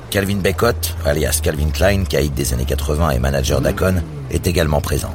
Calvin 0.09 0.39
Becott, 0.39 0.97
alias 1.05 1.41
Calvin 1.43 1.69
Klein, 1.69 2.05
caïd 2.05 2.33
des 2.33 2.55
années 2.55 2.65
80 2.65 3.11
et 3.11 3.19
manager 3.19 3.61
d'Akon, 3.61 4.03
est 4.31 4.47
également 4.47 4.81
présent. 4.81 5.15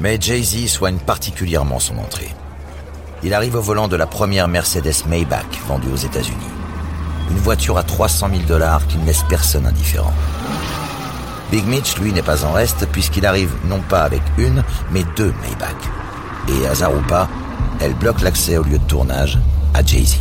Mais 0.00 0.18
Jay-Z 0.20 0.66
soigne 0.66 0.98
particulièrement 0.98 1.78
son 1.78 1.98
entrée. 1.98 2.34
Il 3.26 3.34
arrive 3.34 3.56
au 3.56 3.60
volant 3.60 3.88
de 3.88 3.96
la 3.96 4.06
première 4.06 4.46
Mercedes 4.46 5.04
Maybach 5.08 5.60
vendue 5.66 5.90
aux 5.92 5.96
États-Unis. 5.96 6.46
Une 7.28 7.38
voiture 7.38 7.76
à 7.76 7.82
300 7.82 8.28
000 8.30 8.42
dollars 8.44 8.86
qui 8.86 8.98
ne 8.98 9.04
laisse 9.04 9.24
personne 9.28 9.66
indifférent. 9.66 10.14
Big 11.50 11.66
Mitch, 11.66 11.98
lui, 11.98 12.12
n'est 12.12 12.22
pas 12.22 12.44
en 12.44 12.52
reste 12.52 12.86
puisqu'il 12.92 13.26
arrive 13.26 13.52
non 13.64 13.80
pas 13.80 14.04
avec 14.04 14.22
une, 14.38 14.62
mais 14.92 15.02
deux 15.16 15.34
Maybach. 15.42 15.74
Et 16.48 16.68
hasard 16.68 16.94
ou 16.94 17.00
pas, 17.08 17.28
elle 17.80 17.94
bloque 17.94 18.20
l'accès 18.20 18.58
au 18.58 18.62
lieu 18.62 18.78
de 18.78 18.84
tournage 18.84 19.40
à 19.74 19.84
Jay-Z. 19.84 20.18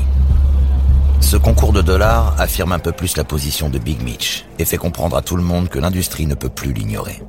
Ce 1.19 1.37
concours 1.37 1.73
de 1.73 1.83
dollars 1.83 2.33
affirme 2.39 2.71
un 2.71 2.79
peu 2.79 2.91
plus 2.91 3.17
la 3.17 3.23
position 3.23 3.69
de 3.69 3.77
Big 3.77 4.01
Mitch 4.01 4.45
et 4.57 4.65
fait 4.65 4.77
comprendre 4.77 5.15
à 5.15 5.21
tout 5.21 5.35
le 5.35 5.43
monde 5.43 5.69
que 5.69 5.77
l'industrie 5.77 6.25
ne 6.25 6.33
peut 6.33 6.49
plus 6.49 6.73
l'ignorer. 6.73 7.21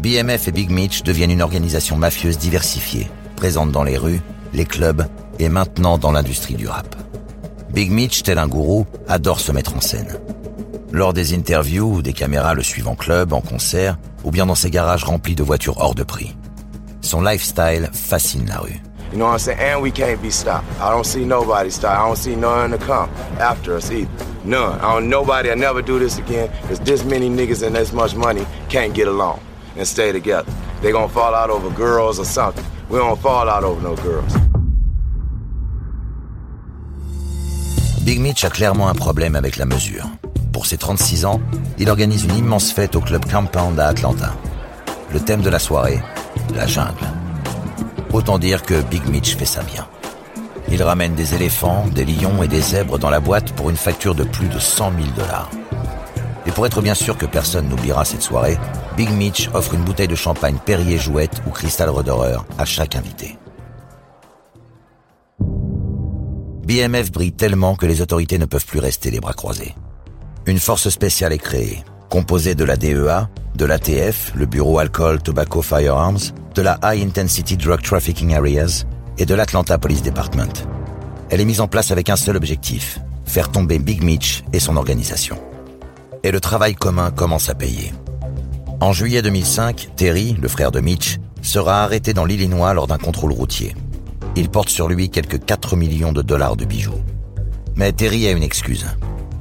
BMF 0.00 0.48
et 0.48 0.52
Big 0.52 0.70
Mitch 0.70 1.04
deviennent 1.04 1.30
une 1.30 1.42
organisation 1.42 1.96
mafieuse 1.96 2.38
diversifiée, 2.38 3.08
présente 3.36 3.70
dans 3.70 3.84
les 3.84 3.96
rues, 3.96 4.20
les 4.52 4.64
clubs 4.64 5.06
et 5.38 5.48
maintenant 5.48 5.98
dans 5.98 6.12
l'industrie 6.12 6.54
du 6.54 6.68
rap. 6.68 6.96
Big 7.70 7.90
Mitch, 7.90 8.22
tel 8.22 8.38
un 8.38 8.46
gourou, 8.46 8.86
adore 9.08 9.40
se 9.40 9.52
mettre 9.52 9.76
en 9.76 9.80
scène. 9.80 10.18
Lors 10.90 11.12
des 11.12 11.34
interviews 11.34 12.02
des 12.02 12.12
caméras 12.12 12.54
le 12.54 12.62
suivent 12.62 12.88
en 12.88 12.94
club, 12.94 13.32
en 13.32 13.40
concert 13.40 13.98
ou 14.24 14.30
bien 14.30 14.46
dans 14.46 14.54
ses 14.54 14.70
garages 14.70 15.04
remplis 15.04 15.34
de 15.34 15.42
voitures 15.42 15.78
hors 15.78 15.94
de 15.94 16.02
prix. 16.02 16.34
Son 17.02 17.20
lifestyle 17.20 17.90
fascine 17.92 18.46
la 18.48 18.58
rue. 18.58 18.80
You 19.10 19.16
know 19.16 19.26
what 19.26 19.34
I'm 19.34 19.38
saying? 19.38 19.58
And 19.60 19.80
we 19.80 19.90
can't 19.90 20.20
be 20.20 20.30
stopped. 20.30 20.66
I 20.80 20.90
don't 20.90 21.06
see 21.06 21.24
nobody 21.24 21.70
stop. 21.70 21.98
I 21.98 22.06
don't 22.06 22.16
see 22.18 22.36
none 22.36 22.72
to 22.72 22.78
come 22.78 23.08
after 23.40 23.74
us 23.74 23.90
either. 23.90 24.10
None. 24.44 24.78
I 24.80 24.92
don't 24.94 25.08
nobody. 25.08 25.50
I 25.50 25.54
never 25.54 25.80
do 25.80 25.98
this 25.98 26.18
again. 26.18 26.50
Cause 26.68 26.78
this 26.80 27.04
many 27.04 27.30
niggas 27.30 27.66
and 27.66 27.74
this 27.74 27.92
much 27.92 28.14
money 28.14 28.44
can't 28.68 28.92
get 28.92 29.08
along 29.08 29.40
and 29.78 29.84
stay 29.84 30.12
together. 30.12 30.44
Gonna 30.82 31.08
fall 31.08 31.34
out 31.34 31.50
over 31.50 31.70
girls 31.70 32.18
or 32.18 32.24
something. 32.24 32.64
We 32.90 32.98
don't 32.98 33.20
fall 33.20 33.48
out 33.48 33.64
over 33.64 33.80
no 33.82 33.94
girls. 33.96 34.34
Big 38.04 38.20
Mitch 38.20 38.44
a 38.44 38.50
clairement 38.50 38.88
un 38.88 38.94
problème 38.94 39.36
avec 39.36 39.58
la 39.58 39.66
mesure. 39.66 40.06
Pour 40.52 40.66
ses 40.66 40.78
36 40.78 41.26
ans, 41.26 41.40
il 41.78 41.90
organise 41.90 42.24
une 42.24 42.36
immense 42.36 42.72
fête 42.72 42.96
au 42.96 43.00
club 43.00 43.30
Compound 43.30 43.78
à 43.78 43.88
Atlanta. 43.88 44.34
Le 45.12 45.20
thème 45.20 45.42
de 45.42 45.50
la 45.50 45.58
soirée, 45.58 46.00
la 46.54 46.66
jungle. 46.66 47.06
Autant 48.12 48.38
dire 48.38 48.62
que 48.62 48.80
Big 48.82 49.06
Mitch 49.08 49.36
fait 49.36 49.44
ça 49.44 49.62
bien. 49.62 49.86
Il 50.70 50.82
ramène 50.82 51.14
des 51.14 51.34
éléphants, 51.34 51.86
des 51.94 52.04
lions 52.04 52.42
et 52.42 52.48
des 52.48 52.60
zèbres 52.60 52.98
dans 52.98 53.10
la 53.10 53.20
boîte 53.20 53.52
pour 53.52 53.70
une 53.70 53.76
facture 53.76 54.14
de 54.14 54.24
plus 54.24 54.48
de 54.48 54.58
100 54.58 54.92
000 54.98 55.08
dollars. 55.16 55.50
Et 56.48 56.50
pour 56.50 56.64
être 56.64 56.80
bien 56.80 56.94
sûr 56.94 57.18
que 57.18 57.26
personne 57.26 57.68
n'oubliera 57.68 58.06
cette 58.06 58.22
soirée, 58.22 58.58
Big 58.96 59.10
Mitch 59.10 59.50
offre 59.52 59.74
une 59.74 59.82
bouteille 59.82 60.08
de 60.08 60.14
champagne 60.14 60.56
Perrier 60.64 60.96
Jouette 60.96 61.42
ou 61.46 61.50
Cristal 61.50 61.90
Redoreur 61.90 62.46
à 62.56 62.64
chaque 62.64 62.96
invité. 62.96 63.36
BMF 66.66 67.12
brille 67.12 67.32
tellement 67.32 67.76
que 67.76 67.84
les 67.84 68.00
autorités 68.00 68.38
ne 68.38 68.46
peuvent 68.46 68.64
plus 68.64 68.78
rester 68.78 69.10
les 69.10 69.20
bras 69.20 69.34
croisés. 69.34 69.74
Une 70.46 70.58
force 70.58 70.88
spéciale 70.88 71.34
est 71.34 71.38
créée, 71.38 71.84
composée 72.08 72.54
de 72.54 72.64
la 72.64 72.76
DEA, 72.76 73.28
de 73.54 73.64
l'ATF, 73.66 74.32
le 74.34 74.46
Bureau 74.46 74.78
Alcohol 74.78 75.20
Tobacco 75.20 75.60
Firearms, 75.60 76.32
de 76.54 76.62
la 76.62 76.78
High 76.82 77.06
Intensity 77.06 77.58
Drug 77.58 77.82
Trafficking 77.82 78.34
Areas 78.34 78.84
et 79.18 79.26
de 79.26 79.34
l'Atlanta 79.34 79.76
Police 79.76 80.02
Department. 80.02 80.66
Elle 81.28 81.42
est 81.42 81.46
mise 81.46 81.60
en 81.60 81.68
place 81.68 81.90
avec 81.90 82.08
un 82.08 82.16
seul 82.16 82.36
objectif, 82.36 83.00
faire 83.26 83.50
tomber 83.50 83.78
Big 83.78 84.02
Mitch 84.02 84.44
et 84.54 84.60
son 84.60 84.76
organisation. 84.76 85.38
Et 86.24 86.30
le 86.30 86.40
travail 86.40 86.74
commun 86.74 87.10
commence 87.10 87.48
à 87.48 87.54
payer. 87.54 87.92
En 88.80 88.92
juillet 88.92 89.22
2005, 89.22 89.90
Terry, 89.96 90.36
le 90.40 90.48
frère 90.48 90.70
de 90.70 90.80
Mitch, 90.80 91.18
sera 91.42 91.82
arrêté 91.82 92.12
dans 92.14 92.24
l'Illinois 92.24 92.74
lors 92.74 92.86
d'un 92.86 92.98
contrôle 92.98 93.32
routier. 93.32 93.74
Il 94.36 94.48
porte 94.50 94.68
sur 94.68 94.88
lui 94.88 95.10
quelques 95.10 95.44
4 95.44 95.76
millions 95.76 96.12
de 96.12 96.22
dollars 96.22 96.56
de 96.56 96.64
bijoux. 96.64 97.00
Mais 97.76 97.92
Terry 97.92 98.26
a 98.26 98.32
une 98.32 98.42
excuse. 98.42 98.86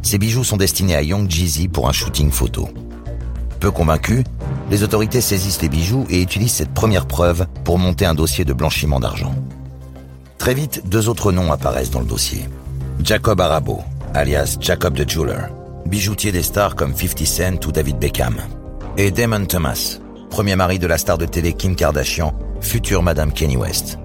Ces 0.02 0.18
bijoux 0.18 0.44
sont 0.44 0.58
destinés 0.58 0.96
à 0.96 1.02
Young 1.02 1.30
Jeezy 1.30 1.68
pour 1.68 1.90
un 1.90 1.92
shooting 1.92 2.32
photo. 2.32 2.70
Peu 3.60 3.72
convaincus, 3.72 4.24
les 4.70 4.84
autorités 4.84 5.22
saisissent 5.22 5.62
les 5.62 5.70
bijoux 5.70 6.06
et 6.10 6.22
utilisent 6.22 6.54
cette 6.54 6.74
première 6.74 7.08
preuve 7.08 7.48
pour 7.64 7.80
monter 7.80 8.06
un 8.06 8.14
dossier 8.14 8.46
de 8.46 8.54
blanchiment 8.54 9.00
d'argent. 9.00 9.36
Très 10.38 10.54
vite, 10.54 10.84
deux 10.88 11.10
autres 11.10 11.32
noms 11.32 11.52
apparaissent 11.52 11.92
dans 11.92 12.00
le 12.00 12.06
dossier. 12.06 12.48
Jacob 13.04 13.42
Arabo, 13.42 13.82
alias 14.14 14.58
Jacob 14.60 14.96
the 14.96 15.10
Jeweler, 15.10 15.48
bijoutier 15.88 16.32
des 16.32 16.44
stars 16.44 16.76
comme 16.76 16.96
50 16.96 17.26
Cent 17.26 17.66
ou 17.66 17.72
David 17.72 17.98
Beckham. 17.98 18.36
Et 18.98 19.12
Damon 19.12 19.46
Thomas, 19.46 20.00
premier 20.30 20.56
mari 20.56 20.80
de 20.80 20.88
la 20.88 20.98
star 20.98 21.18
de 21.18 21.26
télé 21.26 21.54
Kim 21.54 21.76
Kardashian, 21.76 22.34
future 22.62 23.04
Madame 23.04 23.32
Kenny 23.32 23.58
West. 23.58 23.98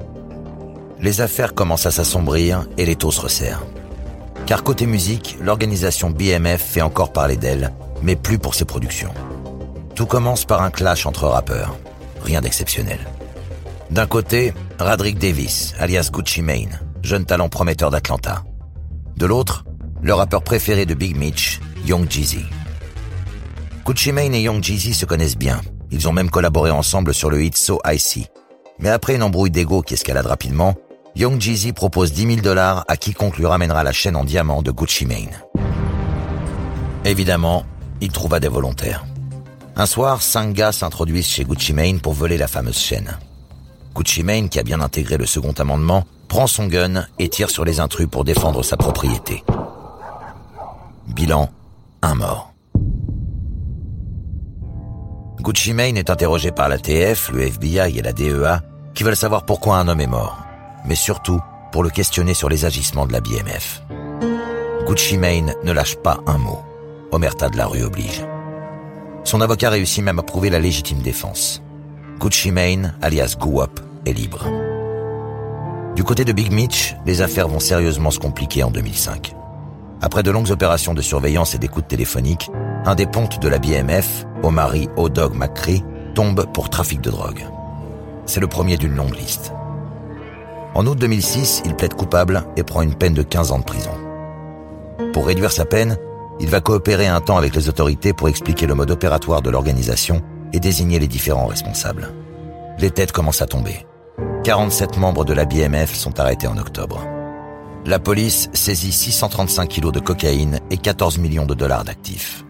Les 1.00 1.20
affaires 1.20 1.54
commencent 1.54 1.86
à 1.86 1.90
s'assombrir 1.90 2.66
et 2.78 2.86
les 2.86 2.96
taux 2.96 3.10
se 3.10 3.20
resserrent. 3.20 3.64
Car 4.46 4.62
côté 4.62 4.86
musique, 4.86 5.36
l'organisation 5.40 6.10
BMF 6.10 6.62
fait 6.62 6.82
encore 6.82 7.12
parler 7.12 7.36
d'elle, 7.36 7.72
mais 8.02 8.16
plus 8.16 8.38
pour 8.38 8.54
ses 8.54 8.64
productions. 8.64 9.12
Tout 9.94 10.06
commence 10.06 10.44
par 10.44 10.62
un 10.62 10.70
clash 10.70 11.06
entre 11.06 11.26
rappeurs. 11.26 11.76
Rien 12.22 12.40
d'exceptionnel. 12.40 13.00
D'un 13.90 14.06
côté, 14.06 14.54
Radrick 14.78 15.18
Davis, 15.18 15.74
alias 15.78 16.10
Gucci 16.12 16.42
Mane, 16.42 16.80
jeune 17.02 17.24
talent 17.24 17.48
prometteur 17.48 17.90
d'Atlanta. 17.90 18.44
De 19.16 19.26
l'autre, 19.26 19.64
le 20.02 20.14
rappeur 20.14 20.42
préféré 20.42 20.86
de 20.86 20.94
Big 20.94 21.16
Mitch, 21.16 21.60
Young 21.84 22.08
Jeezy. 22.08 22.44
Gucci 23.84 24.12
Mane 24.12 24.34
et 24.34 24.42
Young 24.42 24.62
Jeezy 24.62 24.94
se 24.94 25.04
connaissent 25.04 25.36
bien. 25.36 25.60
Ils 25.90 26.08
ont 26.08 26.12
même 26.12 26.30
collaboré 26.30 26.70
ensemble 26.70 27.12
sur 27.12 27.28
le 27.28 27.42
hit 27.42 27.56
So 27.56 27.80
Icy. 27.84 28.28
Mais 28.78 28.88
après 28.88 29.16
une 29.16 29.22
embrouille 29.24 29.50
d'ego 29.50 29.82
qui 29.82 29.94
escalade 29.94 30.26
rapidement, 30.26 30.76
Young 31.16 31.40
Jeezy 31.40 31.72
propose 31.72 32.12
10 32.12 32.26
000 32.34 32.40
dollars 32.40 32.84
à 32.86 32.96
quiconque 32.96 33.36
lui 33.36 33.46
ramènera 33.46 33.82
la 33.82 33.90
chaîne 33.90 34.14
en 34.14 34.22
diamant 34.22 34.62
de 34.62 34.70
Gucci 34.70 35.06
Mane. 35.06 35.42
Évidemment, 37.04 37.64
il 38.00 38.12
trouva 38.12 38.38
des 38.38 38.48
volontaires. 38.48 39.04
Un 39.74 39.86
soir, 39.86 40.22
cinq 40.22 40.52
gars 40.52 40.70
s'introduisent 40.70 41.26
chez 41.26 41.44
Gucci 41.44 41.72
Mane 41.72 41.98
pour 41.98 42.12
voler 42.12 42.38
la 42.38 42.46
fameuse 42.46 42.78
chaîne. 42.78 43.18
Gucci 43.92 44.22
Mane, 44.22 44.48
qui 44.48 44.60
a 44.60 44.62
bien 44.62 44.80
intégré 44.80 45.16
le 45.16 45.26
second 45.26 45.52
amendement, 45.58 46.04
prend 46.28 46.46
son 46.46 46.68
gun 46.68 47.06
et 47.18 47.28
tire 47.28 47.50
sur 47.50 47.64
les 47.64 47.80
intrus 47.80 48.06
pour 48.08 48.22
défendre 48.22 48.62
sa 48.62 48.76
propriété. 48.76 49.42
Bilan, 51.08 51.50
un 52.02 52.14
mort. 52.14 52.52
Gucci 55.40 55.72
Mane 55.72 55.96
est 55.96 56.10
interrogé 56.10 56.52
par 56.52 56.68
la 56.68 56.78
TF, 56.78 57.30
le 57.32 57.42
FBI 57.42 57.98
et 57.98 58.02
la 58.02 58.12
DEA, 58.12 58.60
qui 58.94 59.02
veulent 59.02 59.16
savoir 59.16 59.44
pourquoi 59.44 59.78
un 59.78 59.88
homme 59.88 60.00
est 60.00 60.06
mort, 60.06 60.38
mais 60.86 60.94
surtout 60.94 61.40
pour 61.72 61.82
le 61.82 61.90
questionner 61.90 62.34
sur 62.34 62.48
les 62.48 62.64
agissements 62.64 63.06
de 63.06 63.12
la 63.12 63.20
BMF. 63.20 63.82
Gucci 64.86 65.16
Mane 65.16 65.54
ne 65.64 65.72
lâche 65.72 65.96
pas 65.96 66.18
un 66.26 66.38
mot. 66.38 66.60
Omerta 67.12 67.48
de 67.48 67.56
la 67.56 67.66
rue 67.66 67.82
oblige. 67.82 68.24
Son 69.24 69.40
avocat 69.40 69.70
réussit 69.70 70.02
même 70.02 70.18
à 70.18 70.22
prouver 70.22 70.50
la 70.50 70.58
légitime 70.58 71.00
défense. 71.00 71.62
Gucci 72.18 72.50
Mane, 72.50 72.94
alias 73.02 73.36
Guwap, 73.38 73.80
est 74.06 74.12
libre. 74.12 74.46
Du 75.94 76.04
côté 76.04 76.24
de 76.24 76.32
Big 76.32 76.52
Mitch, 76.52 76.94
les 77.06 77.20
affaires 77.20 77.48
vont 77.48 77.60
sérieusement 77.60 78.10
se 78.10 78.18
compliquer 78.18 78.62
en 78.62 78.70
2005. 78.70 79.34
Après 80.02 80.24
de 80.24 80.32
longues 80.32 80.50
opérations 80.50 80.94
de 80.94 81.00
surveillance 81.00 81.54
et 81.54 81.58
d'écoute 81.58 81.86
téléphonique, 81.86 82.50
un 82.84 82.96
des 82.96 83.06
pontes 83.06 83.40
de 83.40 83.48
la 83.48 83.60
BMF, 83.60 84.26
Omari 84.42 84.88
O'Dog 84.96 85.36
McCree, 85.36 85.84
tombe 86.16 86.44
pour 86.52 86.70
trafic 86.70 87.00
de 87.00 87.10
drogue. 87.10 87.46
C'est 88.26 88.40
le 88.40 88.48
premier 88.48 88.76
d'une 88.76 88.96
longue 88.96 89.14
liste. 89.14 89.52
En 90.74 90.86
août 90.88 90.98
2006, 90.98 91.62
il 91.64 91.76
plaide 91.76 91.94
coupable 91.94 92.42
et 92.56 92.64
prend 92.64 92.82
une 92.82 92.96
peine 92.96 93.14
de 93.14 93.22
15 93.22 93.52
ans 93.52 93.60
de 93.60 93.64
prison. 93.64 93.92
Pour 95.12 95.26
réduire 95.26 95.52
sa 95.52 95.66
peine, 95.66 95.96
il 96.40 96.48
va 96.48 96.60
coopérer 96.60 97.06
un 97.06 97.20
temps 97.20 97.36
avec 97.36 97.54
les 97.54 97.68
autorités 97.68 98.12
pour 98.12 98.28
expliquer 98.28 98.66
le 98.66 98.74
mode 98.74 98.90
opératoire 98.90 99.40
de 99.40 99.50
l'organisation 99.50 100.20
et 100.52 100.58
désigner 100.58 100.98
les 100.98 101.08
différents 101.08 101.46
responsables. 101.46 102.08
Les 102.80 102.90
têtes 102.90 103.12
commencent 103.12 103.42
à 103.42 103.46
tomber. 103.46 103.86
47 104.42 104.96
membres 104.96 105.24
de 105.24 105.32
la 105.32 105.44
BMF 105.44 105.94
sont 105.94 106.18
arrêtés 106.18 106.48
en 106.48 106.58
octobre. 106.58 107.06
La 107.84 107.98
police 107.98 108.48
saisit 108.52 108.92
635 108.92 109.68
kilos 109.68 109.92
de 109.92 109.98
cocaïne 109.98 110.60
et 110.70 110.76
14 110.76 111.18
millions 111.18 111.46
de 111.46 111.54
dollars 111.54 111.82
d'actifs. 111.82 112.44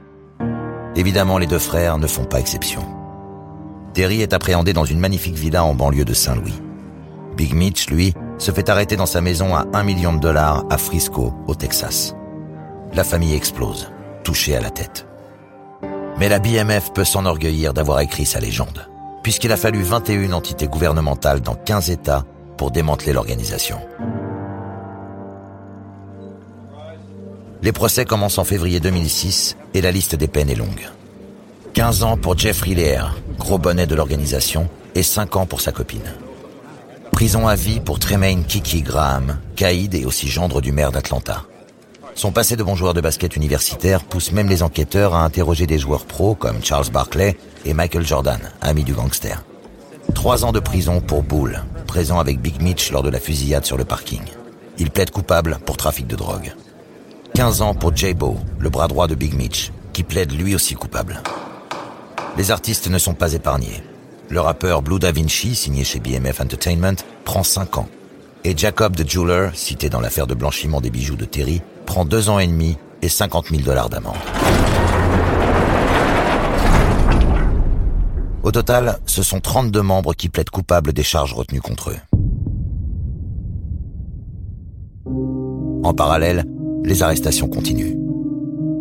Évidemment, 0.95 1.39
les 1.39 1.47
deux 1.47 1.59
frères 1.59 1.97
ne 1.97 2.07
font 2.07 2.27
pas 2.27 2.39
exception. 2.39 2.83
Terry 3.95 4.21
est 4.21 4.35
appréhendé 4.35 4.75
dans 4.75 4.85
une 4.85 5.01
magnifique 5.01 5.35
villa 5.35 5.65
en 5.65 5.75
banlieue 5.75 6.05
de 6.05 6.13
Saint-Louis. 6.13 6.61
Big 7.35 7.55
Mitch, 7.55 7.89
lui, 7.89 8.13
se 8.37 8.51
fait 8.51 8.69
arrêter 8.69 8.97
dans 8.97 9.07
sa 9.07 9.23
maison 9.23 9.55
à 9.55 9.67
1 9.73 9.85
million 9.85 10.13
de 10.13 10.21
dollars 10.21 10.67
à 10.69 10.77
Frisco, 10.77 11.33
au 11.47 11.55
Texas. 11.55 12.15
La 12.93 13.05
famille 13.05 13.35
explose, 13.35 13.91
touchée 14.25 14.55
à 14.55 14.61
la 14.61 14.71
tête. 14.71 15.07
Mais 16.19 16.29
la 16.29 16.41
BMF 16.41 16.93
peut 16.93 17.05
s'enorgueillir 17.05 17.73
d'avoir 17.73 18.01
écrit 18.01 18.27
sa 18.27 18.39
légende, 18.39 18.87
puisqu'il 19.23 19.53
a 19.53 19.57
fallu 19.57 19.83
21 19.83 20.35
entités 20.35 20.69
gouvernementales 20.69 21.41
dans 21.41 21.55
15 21.55 21.89
États 21.89 22.27
pour 22.59 22.71
démanteler 22.71 23.15
l'organisation. 23.15 23.79
Les 27.63 27.71
procès 27.71 28.05
commencent 28.05 28.39
en 28.39 28.45
février 28.45 28.81
2006 28.81 29.57
et 29.75 29.81
la 29.81 29.93
liste 29.93 30.17
des 30.17 30.27
peines 30.27 30.51
est 30.51 30.57
longue. 30.57 30.89
15 31.75 32.03
ans 32.03 32.17
pour 32.17 32.37
Jeffrey 32.37 32.75
Lear, 32.75 33.17
gros 33.39 33.57
bonnet 33.57 33.87
de 33.87 33.95
l'organisation, 33.95 34.69
et 34.97 35.05
5 35.05 35.37
ans 35.37 35.47
pour 35.47 35.61
sa 35.61 35.71
copine. 35.71 36.13
Prison 37.13 37.47
à 37.47 37.55
vie 37.55 37.79
pour 37.79 38.01
Tremaine 38.01 38.45
Kiki 38.45 38.83
Graham, 38.83 39.39
caïd 39.55 39.95
et 39.95 40.05
aussi 40.05 40.27
gendre 40.27 40.61
du 40.61 40.73
maire 40.73 40.91
d'Atlanta. 40.91 41.45
Son 42.17 42.33
passé 42.33 42.57
de 42.57 42.65
bon 42.65 42.75
joueur 42.75 42.95
de 42.95 43.01
basket 43.01 43.37
universitaire 43.37 44.03
pousse 44.03 44.33
même 44.33 44.49
les 44.49 44.65
enquêteurs 44.65 45.15
à 45.15 45.25
interroger 45.25 45.69
des 45.69 45.79
joueurs 45.79 46.05
pros 46.05 46.35
comme 46.35 46.65
Charles 46.65 46.91
Barkley 46.91 47.37
et 47.65 47.75
Michael 47.75 48.05
Jordan, 48.05 48.41
ami 48.61 48.83
du 48.83 48.93
gangster. 48.93 49.45
Trois 50.15 50.45
ans 50.45 50.53
de 50.53 50.59
prison 50.59 51.01
pour 51.01 51.23
Bull, 51.23 51.63
présent 51.87 52.19
avec 52.19 52.41
Big 52.41 52.61
Mitch 52.61 52.91
lors 52.91 53.05
de 53.05 53.09
la 53.09 53.21
fusillade 53.21 53.65
sur 53.65 53.77
le 53.77 53.85
parking. 53.85 54.23
Il 54.79 54.91
plaide 54.91 55.13
coupable 55.13 55.59
pour 55.65 55.77
trafic 55.77 56.09
de 56.09 56.17
drogue. 56.17 56.53
15 57.35 57.63
ans 57.63 57.75
pour 57.75 57.97
J-Bo, 57.97 58.37
le 58.59 58.69
bras 58.69 58.89
droit 58.89 59.09
de 59.09 59.15
Big 59.15 59.35
Mitch, 59.35 59.73
qui 59.95 60.03
plaide 60.03 60.33
lui 60.33 60.55
aussi 60.55 60.75
coupable. 60.75 61.23
Les 62.37 62.51
artistes 62.51 62.91
ne 62.91 62.99
sont 62.99 63.15
pas 63.15 63.33
épargnés. 63.33 63.83
Le 64.29 64.39
rappeur 64.41 64.83
Blue 64.83 64.99
Da 64.99 65.13
Vinci, 65.13 65.55
signé 65.55 65.83
chez 65.83 65.99
BMF 65.99 66.43
Entertainment, 66.43 66.97
prend 67.25 67.43
5 67.43 67.79
ans. 67.79 67.89
Et 68.45 68.55
Jacob 68.57 68.95
the 68.95 69.09
Jeweler, 69.09 69.49
cité 69.55 69.89
dans 69.89 70.01
l'affaire 70.01 70.27
de 70.27 70.35
blanchiment 70.35 70.83
des 70.83 70.91
bijoux 70.91 71.17
de 71.17 71.25
Terry, 71.25 71.63
prend 71.87 72.05
2 72.05 72.29
ans 72.29 72.39
et 72.39 72.47
demi 72.47 72.77
et 73.01 73.09
50 73.09 73.49
000 73.49 73.63
dollars 73.63 73.89
d'amende. 73.89 74.17
Au 78.43 78.51
total, 78.51 78.99
ce 79.07 79.23
sont 79.23 79.41
32 79.41 79.81
membres 79.81 80.13
qui 80.13 80.29
plaident 80.29 80.51
coupables 80.51 80.93
des 80.93 81.03
charges 81.03 81.33
retenues 81.33 81.63
contre 81.63 81.91
eux. 81.91 81.99
En 85.85 85.95
parallèle, 85.95 86.45
les 86.85 87.03
arrestations 87.03 87.49
continuent. 87.49 87.97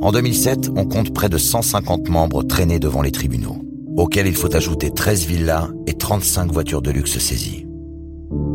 En 0.02 0.12
2007, 0.12 0.72
on 0.76 0.86
compte 0.86 1.14
près 1.14 1.30
de 1.30 1.38
150 1.38 2.10
membres 2.10 2.44
traînés 2.44 2.80
devant 2.80 3.02
les 3.02 3.12
tribunaux, 3.12 3.58
auxquels 3.98 4.28
il 4.28 4.36
faut 4.36 4.56
ajouter 4.56 4.90
13 4.92 5.26
villas 5.26 5.70
et 5.86 5.94
35 5.94 6.52
voitures 6.52 6.82
de 6.82 6.92
luxe 6.92 7.20
saisies. 7.20 7.68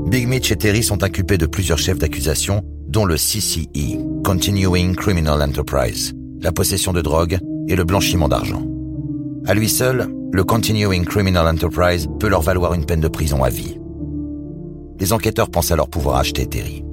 Big 0.07 0.27
Mitch 0.27 0.51
et 0.51 0.57
Terry 0.57 0.83
sont 0.83 1.03
inculpés 1.03 1.39
de 1.39 1.47
plusieurs 1.47 1.79
chefs 1.79 1.99
d'accusation, 1.99 2.63
dont 2.89 3.05
le 3.05 3.17
CCE, 3.17 3.99
Continuing 4.25 4.95
Criminal 4.95 5.43
Enterprise, 5.43 6.15
la 6.41 6.53
possession 6.53 6.93
de 6.93 7.01
drogue 7.01 7.39
et 7.69 7.77
le 7.77 7.85
blanchiment 7.85 8.29
d'argent. 8.29 8.63
À 9.47 9.55
lui 9.55 9.69
seul, 9.69 10.09
le 10.33 10.45
Continuing 10.45 11.05
Criminal 11.05 11.47
Enterprise 11.47 12.09
peut 12.19 12.29
leur 12.29 12.43
valoir 12.43 12.75
une 12.75 12.87
peine 12.87 13.01
de 13.01 13.09
prison 13.09 13.45
à 13.45 13.51
vie. 13.51 13.79
Les 14.99 15.13
enquêteurs 15.13 15.51
pensent 15.51 15.71
alors 15.71 15.89
pouvoir 15.89 16.17
acheter 16.17 16.47
Terry. 16.47 16.85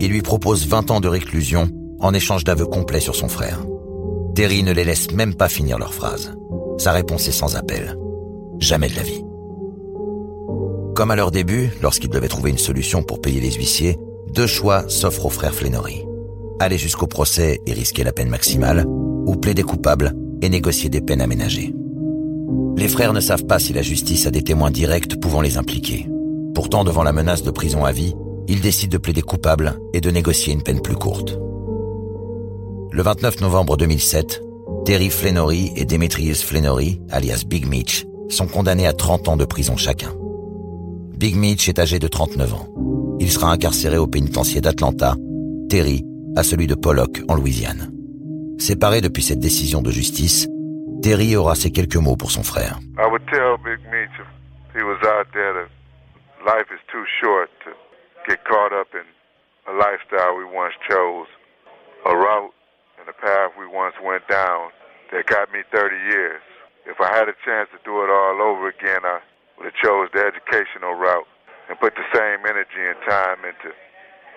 Ils 0.00 0.10
lui 0.10 0.22
proposent 0.22 0.66
20 0.66 0.90
ans 0.90 1.00
de 1.00 1.08
réclusion 1.08 1.68
en 2.00 2.14
échange 2.14 2.44
d'aveux 2.44 2.66
complets 2.66 3.00
sur 3.00 3.14
son 3.14 3.28
frère. 3.28 3.64
Terry 4.34 4.62
ne 4.62 4.72
les 4.72 4.84
laisse 4.84 5.10
même 5.12 5.34
pas 5.34 5.48
finir 5.48 5.78
leur 5.78 5.94
phrase. 5.94 6.34
Sa 6.78 6.92
réponse 6.92 7.26
est 7.28 7.32
sans 7.32 7.56
appel. 7.56 7.96
Jamais 8.58 8.88
de 8.88 8.96
la 8.96 9.02
vie. 9.02 9.24
Comme 10.94 11.10
à 11.10 11.16
leur 11.16 11.30
début, 11.30 11.70
lorsqu'ils 11.82 12.10
devaient 12.10 12.28
trouver 12.28 12.50
une 12.50 12.58
solution 12.58 13.02
pour 13.02 13.20
payer 13.20 13.40
les 13.40 13.52
huissiers, 13.52 13.98
deux 14.32 14.46
choix 14.46 14.88
s'offrent 14.88 15.26
aux 15.26 15.30
frères 15.30 15.54
Flannery. 15.54 16.04
Aller 16.58 16.78
jusqu'au 16.78 17.06
procès 17.06 17.60
et 17.66 17.72
risquer 17.72 18.02
la 18.02 18.12
peine 18.12 18.30
maximale, 18.30 18.86
ou 18.86 19.36
plaider 19.36 19.62
coupable 19.62 20.14
et 20.42 20.48
négocier 20.48 20.88
des 20.88 21.00
peines 21.00 21.20
aménagées. 21.20 21.74
Les 22.76 22.88
frères 22.88 23.12
ne 23.12 23.20
savent 23.20 23.46
pas 23.46 23.58
si 23.58 23.72
la 23.72 23.82
justice 23.82 24.26
a 24.26 24.30
des 24.30 24.42
témoins 24.42 24.70
directs 24.70 25.20
pouvant 25.20 25.40
les 25.40 25.56
impliquer. 25.56 26.08
Pourtant, 26.54 26.84
devant 26.84 27.02
la 27.02 27.12
menace 27.12 27.42
de 27.42 27.50
prison 27.50 27.84
à 27.84 27.92
vie, 27.92 28.14
ils 28.48 28.60
décident 28.60 28.92
de 28.92 28.98
plaider 28.98 29.22
coupable 29.22 29.78
et 29.92 30.00
de 30.00 30.10
négocier 30.10 30.52
une 30.52 30.62
peine 30.62 30.80
plus 30.80 30.94
courte. 30.94 31.38
Le 32.92 33.02
29 33.02 33.40
novembre 33.40 33.76
2007, 33.76 34.42
Terry 34.84 35.10
Flannery 35.10 35.72
et 35.76 35.84
Demetrius 35.84 36.44
Flannery, 36.44 37.00
alias 37.10 37.44
Big 37.46 37.66
Mitch, 37.66 38.06
sont 38.28 38.46
condamnés 38.46 38.86
à 38.86 38.92
30 38.92 39.28
ans 39.28 39.36
de 39.36 39.44
prison 39.44 39.76
chacun. 39.76 40.12
Big 41.16 41.36
Mitch 41.36 41.68
est 41.68 41.78
âgé 41.78 41.98
de 41.98 42.08
39 42.08 42.54
ans. 42.54 42.68
Il 43.20 43.30
sera 43.30 43.52
incarcéré 43.52 43.98
au 43.98 44.06
pénitencier 44.06 44.60
d'Atlanta, 44.60 45.14
Terry 45.68 46.04
à 46.36 46.42
celui 46.42 46.66
de 46.66 46.74
Pollock 46.74 47.20
en 47.28 47.34
Louisiane. 47.34 47.92
Séparé 48.58 49.00
depuis 49.00 49.22
cette 49.22 49.40
décision 49.40 49.82
de 49.82 49.90
justice, 49.90 50.48
Terry 51.02 51.36
aura 51.36 51.54
ces 51.54 51.72
quelques 51.72 51.96
mots 51.96 52.16
pour 52.16 52.30
son 52.30 52.42
frère. 52.42 52.78
We 63.66 63.76
once 63.76 63.94
went 64.02 64.26
down 64.28 64.70
that 65.12 65.26
got 65.26 65.52
me 65.52 65.60
30 65.72 65.96
years. 66.10 66.40
If 66.86 67.00
I 67.00 67.10
had 67.14 67.28
a 67.28 67.34
chance 67.44 67.68
to 67.74 67.78
do 67.84 68.02
it 68.04 68.10
all 68.10 68.38
over 68.42 68.68
again, 68.68 69.02
I 69.04 69.18
would 69.56 69.66
have 69.66 69.74
chose 69.74 70.08
the 70.14 70.22
educational 70.22 70.94
route 70.94 71.26
and 71.68 71.78
put 71.80 71.94
the 71.94 72.06
same 72.14 72.46
energy 72.46 72.82
and 72.82 72.96
time 73.08 73.42
into 73.42 73.74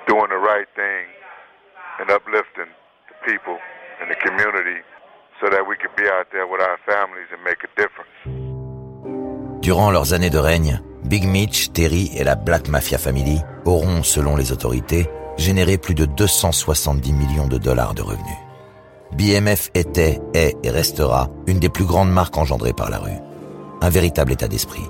doing 0.07 0.29
the 0.29 0.41
right 0.41 0.67
thing 0.75 1.05
and 1.99 2.09
uplifting 2.09 2.71
the 3.09 3.17
people 3.29 3.57
and 4.01 4.09
the 4.09 4.15
community 4.15 4.81
so 5.41 5.49
that 5.49 5.67
we 5.67 5.75
could 5.77 5.95
be 5.95 6.07
out 6.09 6.27
there 6.31 6.47
with 6.47 6.61
our 6.61 6.79
families 6.85 7.27
and 7.31 7.43
make 7.43 7.61
a 7.63 7.71
difference. 7.77 8.15
Durant 9.61 9.91
leurs 9.91 10.13
années 10.13 10.31
de 10.31 10.39
règne, 10.39 10.81
Big 11.03 11.25
Mitch, 11.25 11.71
Terry 11.73 12.11
et 12.17 12.23
la 12.23 12.35
Black 12.35 12.67
Mafia 12.67 12.97
Family 12.97 13.41
auront, 13.65 14.03
selon 14.03 14.35
les 14.35 14.51
autorités, 14.51 15.07
généré 15.37 15.77
plus 15.77 15.93
de 15.93 16.05
270 16.05 17.13
millions 17.13 17.47
de 17.47 17.57
dollars 17.57 17.93
de 17.93 18.01
revenus. 18.01 18.48
BMF 19.13 19.71
était, 19.73 20.19
est 20.33 20.55
et 20.63 20.69
restera 20.69 21.29
une 21.47 21.59
des 21.59 21.69
plus 21.69 21.85
grandes 21.85 22.11
marques 22.11 22.37
engendrées 22.37 22.73
par 22.73 22.89
la 22.89 22.99
rue. 22.99 23.17
Un 23.81 23.89
véritable 23.89 24.31
état 24.31 24.47
d'esprit. 24.47 24.85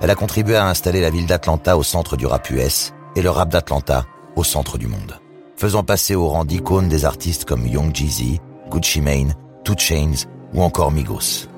Elle 0.00 0.10
a 0.10 0.14
contribué 0.14 0.56
à 0.56 0.66
installer 0.66 1.00
la 1.00 1.10
ville 1.10 1.26
d'Atlanta 1.26 1.76
au 1.76 1.82
centre 1.82 2.16
du 2.16 2.26
rap 2.26 2.48
US 2.50 2.92
et 3.16 3.22
le 3.22 3.30
rap 3.30 3.50
d'Atlanta 3.50 4.06
au 4.36 4.44
centre 4.44 4.78
du 4.78 4.86
monde, 4.86 5.20
faisant 5.56 5.82
passer 5.82 6.14
au 6.14 6.28
rang 6.28 6.44
d'icône 6.44 6.88
des 6.88 7.04
artistes 7.04 7.44
comme 7.44 7.66
Young 7.66 7.94
Jeezy, 7.94 8.40
Gucci 8.70 9.00
Mane, 9.00 9.34
Two 9.62 9.76
Chains 9.76 10.26
ou 10.52 10.62
encore 10.62 10.92
Migos. 10.92 11.48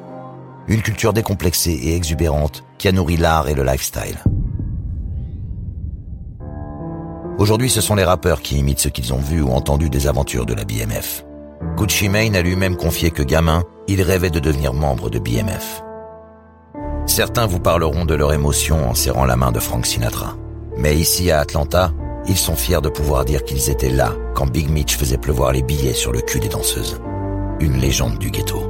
Une 0.68 0.82
culture 0.82 1.12
décomplexée 1.12 1.72
et 1.72 1.94
exubérante 1.94 2.64
qui 2.78 2.88
a 2.88 2.92
nourri 2.92 3.16
l'art 3.16 3.48
et 3.48 3.54
le 3.54 3.64
lifestyle. 3.64 4.18
Aujourd'hui, 7.38 7.68
ce 7.68 7.80
sont 7.82 7.94
les 7.94 8.04
rappeurs 8.04 8.40
qui 8.40 8.58
imitent 8.58 8.80
ce 8.80 8.88
qu'ils 8.88 9.12
ont 9.12 9.18
vu 9.18 9.42
ou 9.42 9.50
entendu 9.50 9.90
des 9.90 10.06
aventures 10.06 10.46
de 10.46 10.54
la 10.54 10.64
BMF. 10.64 11.25
Gucci 11.76 12.08
Mane 12.08 12.36
a 12.36 12.42
lui-même 12.42 12.76
confié 12.76 13.10
que 13.10 13.22
gamin, 13.22 13.64
il 13.88 14.02
rêvait 14.02 14.30
de 14.30 14.40
devenir 14.40 14.72
membre 14.72 15.10
de 15.10 15.18
BMF. 15.18 15.82
Certains 17.06 17.46
vous 17.46 17.60
parleront 17.60 18.04
de 18.04 18.14
leur 18.14 18.32
émotion 18.32 18.88
en 18.88 18.94
serrant 18.94 19.24
la 19.24 19.36
main 19.36 19.52
de 19.52 19.60
Frank 19.60 19.86
Sinatra. 19.86 20.36
Mais 20.76 20.96
ici 20.96 21.30
à 21.30 21.40
Atlanta, 21.40 21.92
ils 22.28 22.36
sont 22.36 22.56
fiers 22.56 22.80
de 22.80 22.88
pouvoir 22.88 23.24
dire 23.24 23.44
qu'ils 23.44 23.70
étaient 23.70 23.90
là 23.90 24.12
quand 24.34 24.50
Big 24.50 24.68
Mitch 24.68 24.96
faisait 24.96 25.16
pleuvoir 25.16 25.52
les 25.52 25.62
billets 25.62 25.94
sur 25.94 26.12
le 26.12 26.20
cul 26.20 26.40
des 26.40 26.48
danseuses. 26.48 27.00
Une 27.60 27.78
légende 27.78 28.18
du 28.18 28.30
ghetto. 28.30 28.62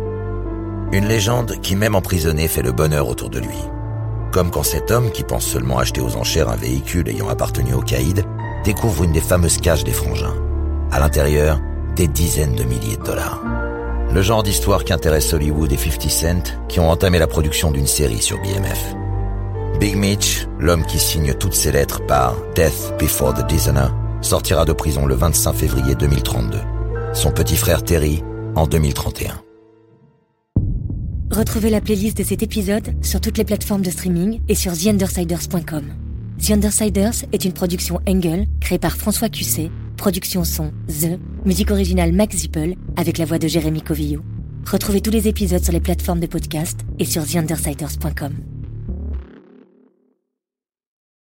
Une 0.92 1.08
légende 1.08 1.60
qui 1.62 1.74
même 1.74 1.96
emprisonné 1.96 2.46
fait 2.46 2.62
le 2.62 2.72
bonheur 2.72 3.08
autour 3.08 3.30
de 3.30 3.40
lui. 3.40 3.58
Comme 4.30 4.50
quand 4.50 4.62
cet 4.62 4.90
homme 4.90 5.10
qui 5.10 5.24
pense 5.24 5.46
seulement 5.46 5.78
acheter 5.78 6.00
aux 6.00 6.16
enchères 6.16 6.50
un 6.50 6.56
véhicule 6.56 7.08
ayant 7.08 7.28
appartenu 7.28 7.74
au 7.74 7.80
caïd 7.80 8.24
découvre 8.64 9.04
une 9.04 9.12
des 9.12 9.20
fameuses 9.20 9.58
cages 9.58 9.84
des 9.84 9.92
frangins. 9.92 10.34
À 10.92 11.00
l'intérieur, 11.00 11.60
des 11.96 12.06
dizaines 12.06 12.54
de 12.54 12.64
milliers 12.64 12.96
de 12.96 13.02
dollars. 13.02 13.42
Le 14.12 14.22
genre 14.22 14.42
d'histoire 14.42 14.84
qui 14.84 14.92
intéresse 14.92 15.32
Hollywood 15.32 15.72
et 15.72 15.76
50 15.76 16.10
Cent, 16.10 16.58
qui 16.68 16.78
ont 16.78 16.90
entamé 16.90 17.18
la 17.18 17.26
production 17.26 17.70
d'une 17.70 17.86
série 17.86 18.22
sur 18.22 18.40
BMF. 18.40 18.94
Big 19.80 19.96
Mitch, 19.96 20.46
l'homme 20.58 20.84
qui 20.86 20.98
signe 20.98 21.34
toutes 21.34 21.54
ses 21.54 21.72
lettres 21.72 22.04
par 22.06 22.36
Death 22.54 22.94
Before 22.98 23.34
the 23.34 23.46
Dishonor, 23.46 23.90
sortira 24.20 24.64
de 24.64 24.72
prison 24.72 25.06
le 25.06 25.14
25 25.14 25.52
février 25.54 25.94
2032. 25.94 26.58
Son 27.14 27.30
petit 27.30 27.56
frère 27.56 27.82
Terry 27.82 28.22
en 28.54 28.66
2031. 28.66 29.42
Retrouvez 31.30 31.70
la 31.70 31.80
playlist 31.80 32.16
de 32.16 32.22
cet 32.22 32.42
épisode 32.42 32.94
sur 33.02 33.20
toutes 33.20 33.36
les 33.36 33.44
plateformes 33.44 33.82
de 33.82 33.90
streaming 33.90 34.40
et 34.48 34.54
sur 34.54 34.72
TheUndersiders.com. 34.72 35.84
The 36.38 36.50
Undersiders 36.50 37.24
est 37.32 37.44
une 37.44 37.52
production 37.52 38.00
Engel 38.06 38.46
créée 38.60 38.78
par 38.78 38.96
François 38.96 39.28
Cusset 39.28 39.70
Production 39.96 40.44
son 40.44 40.72
The, 40.88 41.18
musique 41.46 41.70
originale 41.70 42.12
Max 42.12 42.36
Zippel 42.36 42.76
avec 42.96 43.18
la 43.18 43.24
voix 43.24 43.38
de 43.38 43.46
Jérémy 43.46 43.80
Covillo. 43.80 44.22
Retrouvez 44.70 45.00
tous 45.00 45.12
les 45.12 45.28
épisodes 45.28 45.62
sur 45.62 45.72
les 45.72 45.80
plateformes 45.80 46.20
de 46.20 46.26
podcast 46.26 46.80
et 46.98 47.04
sur 47.04 47.24
TheUndersiders.com. 47.24 48.55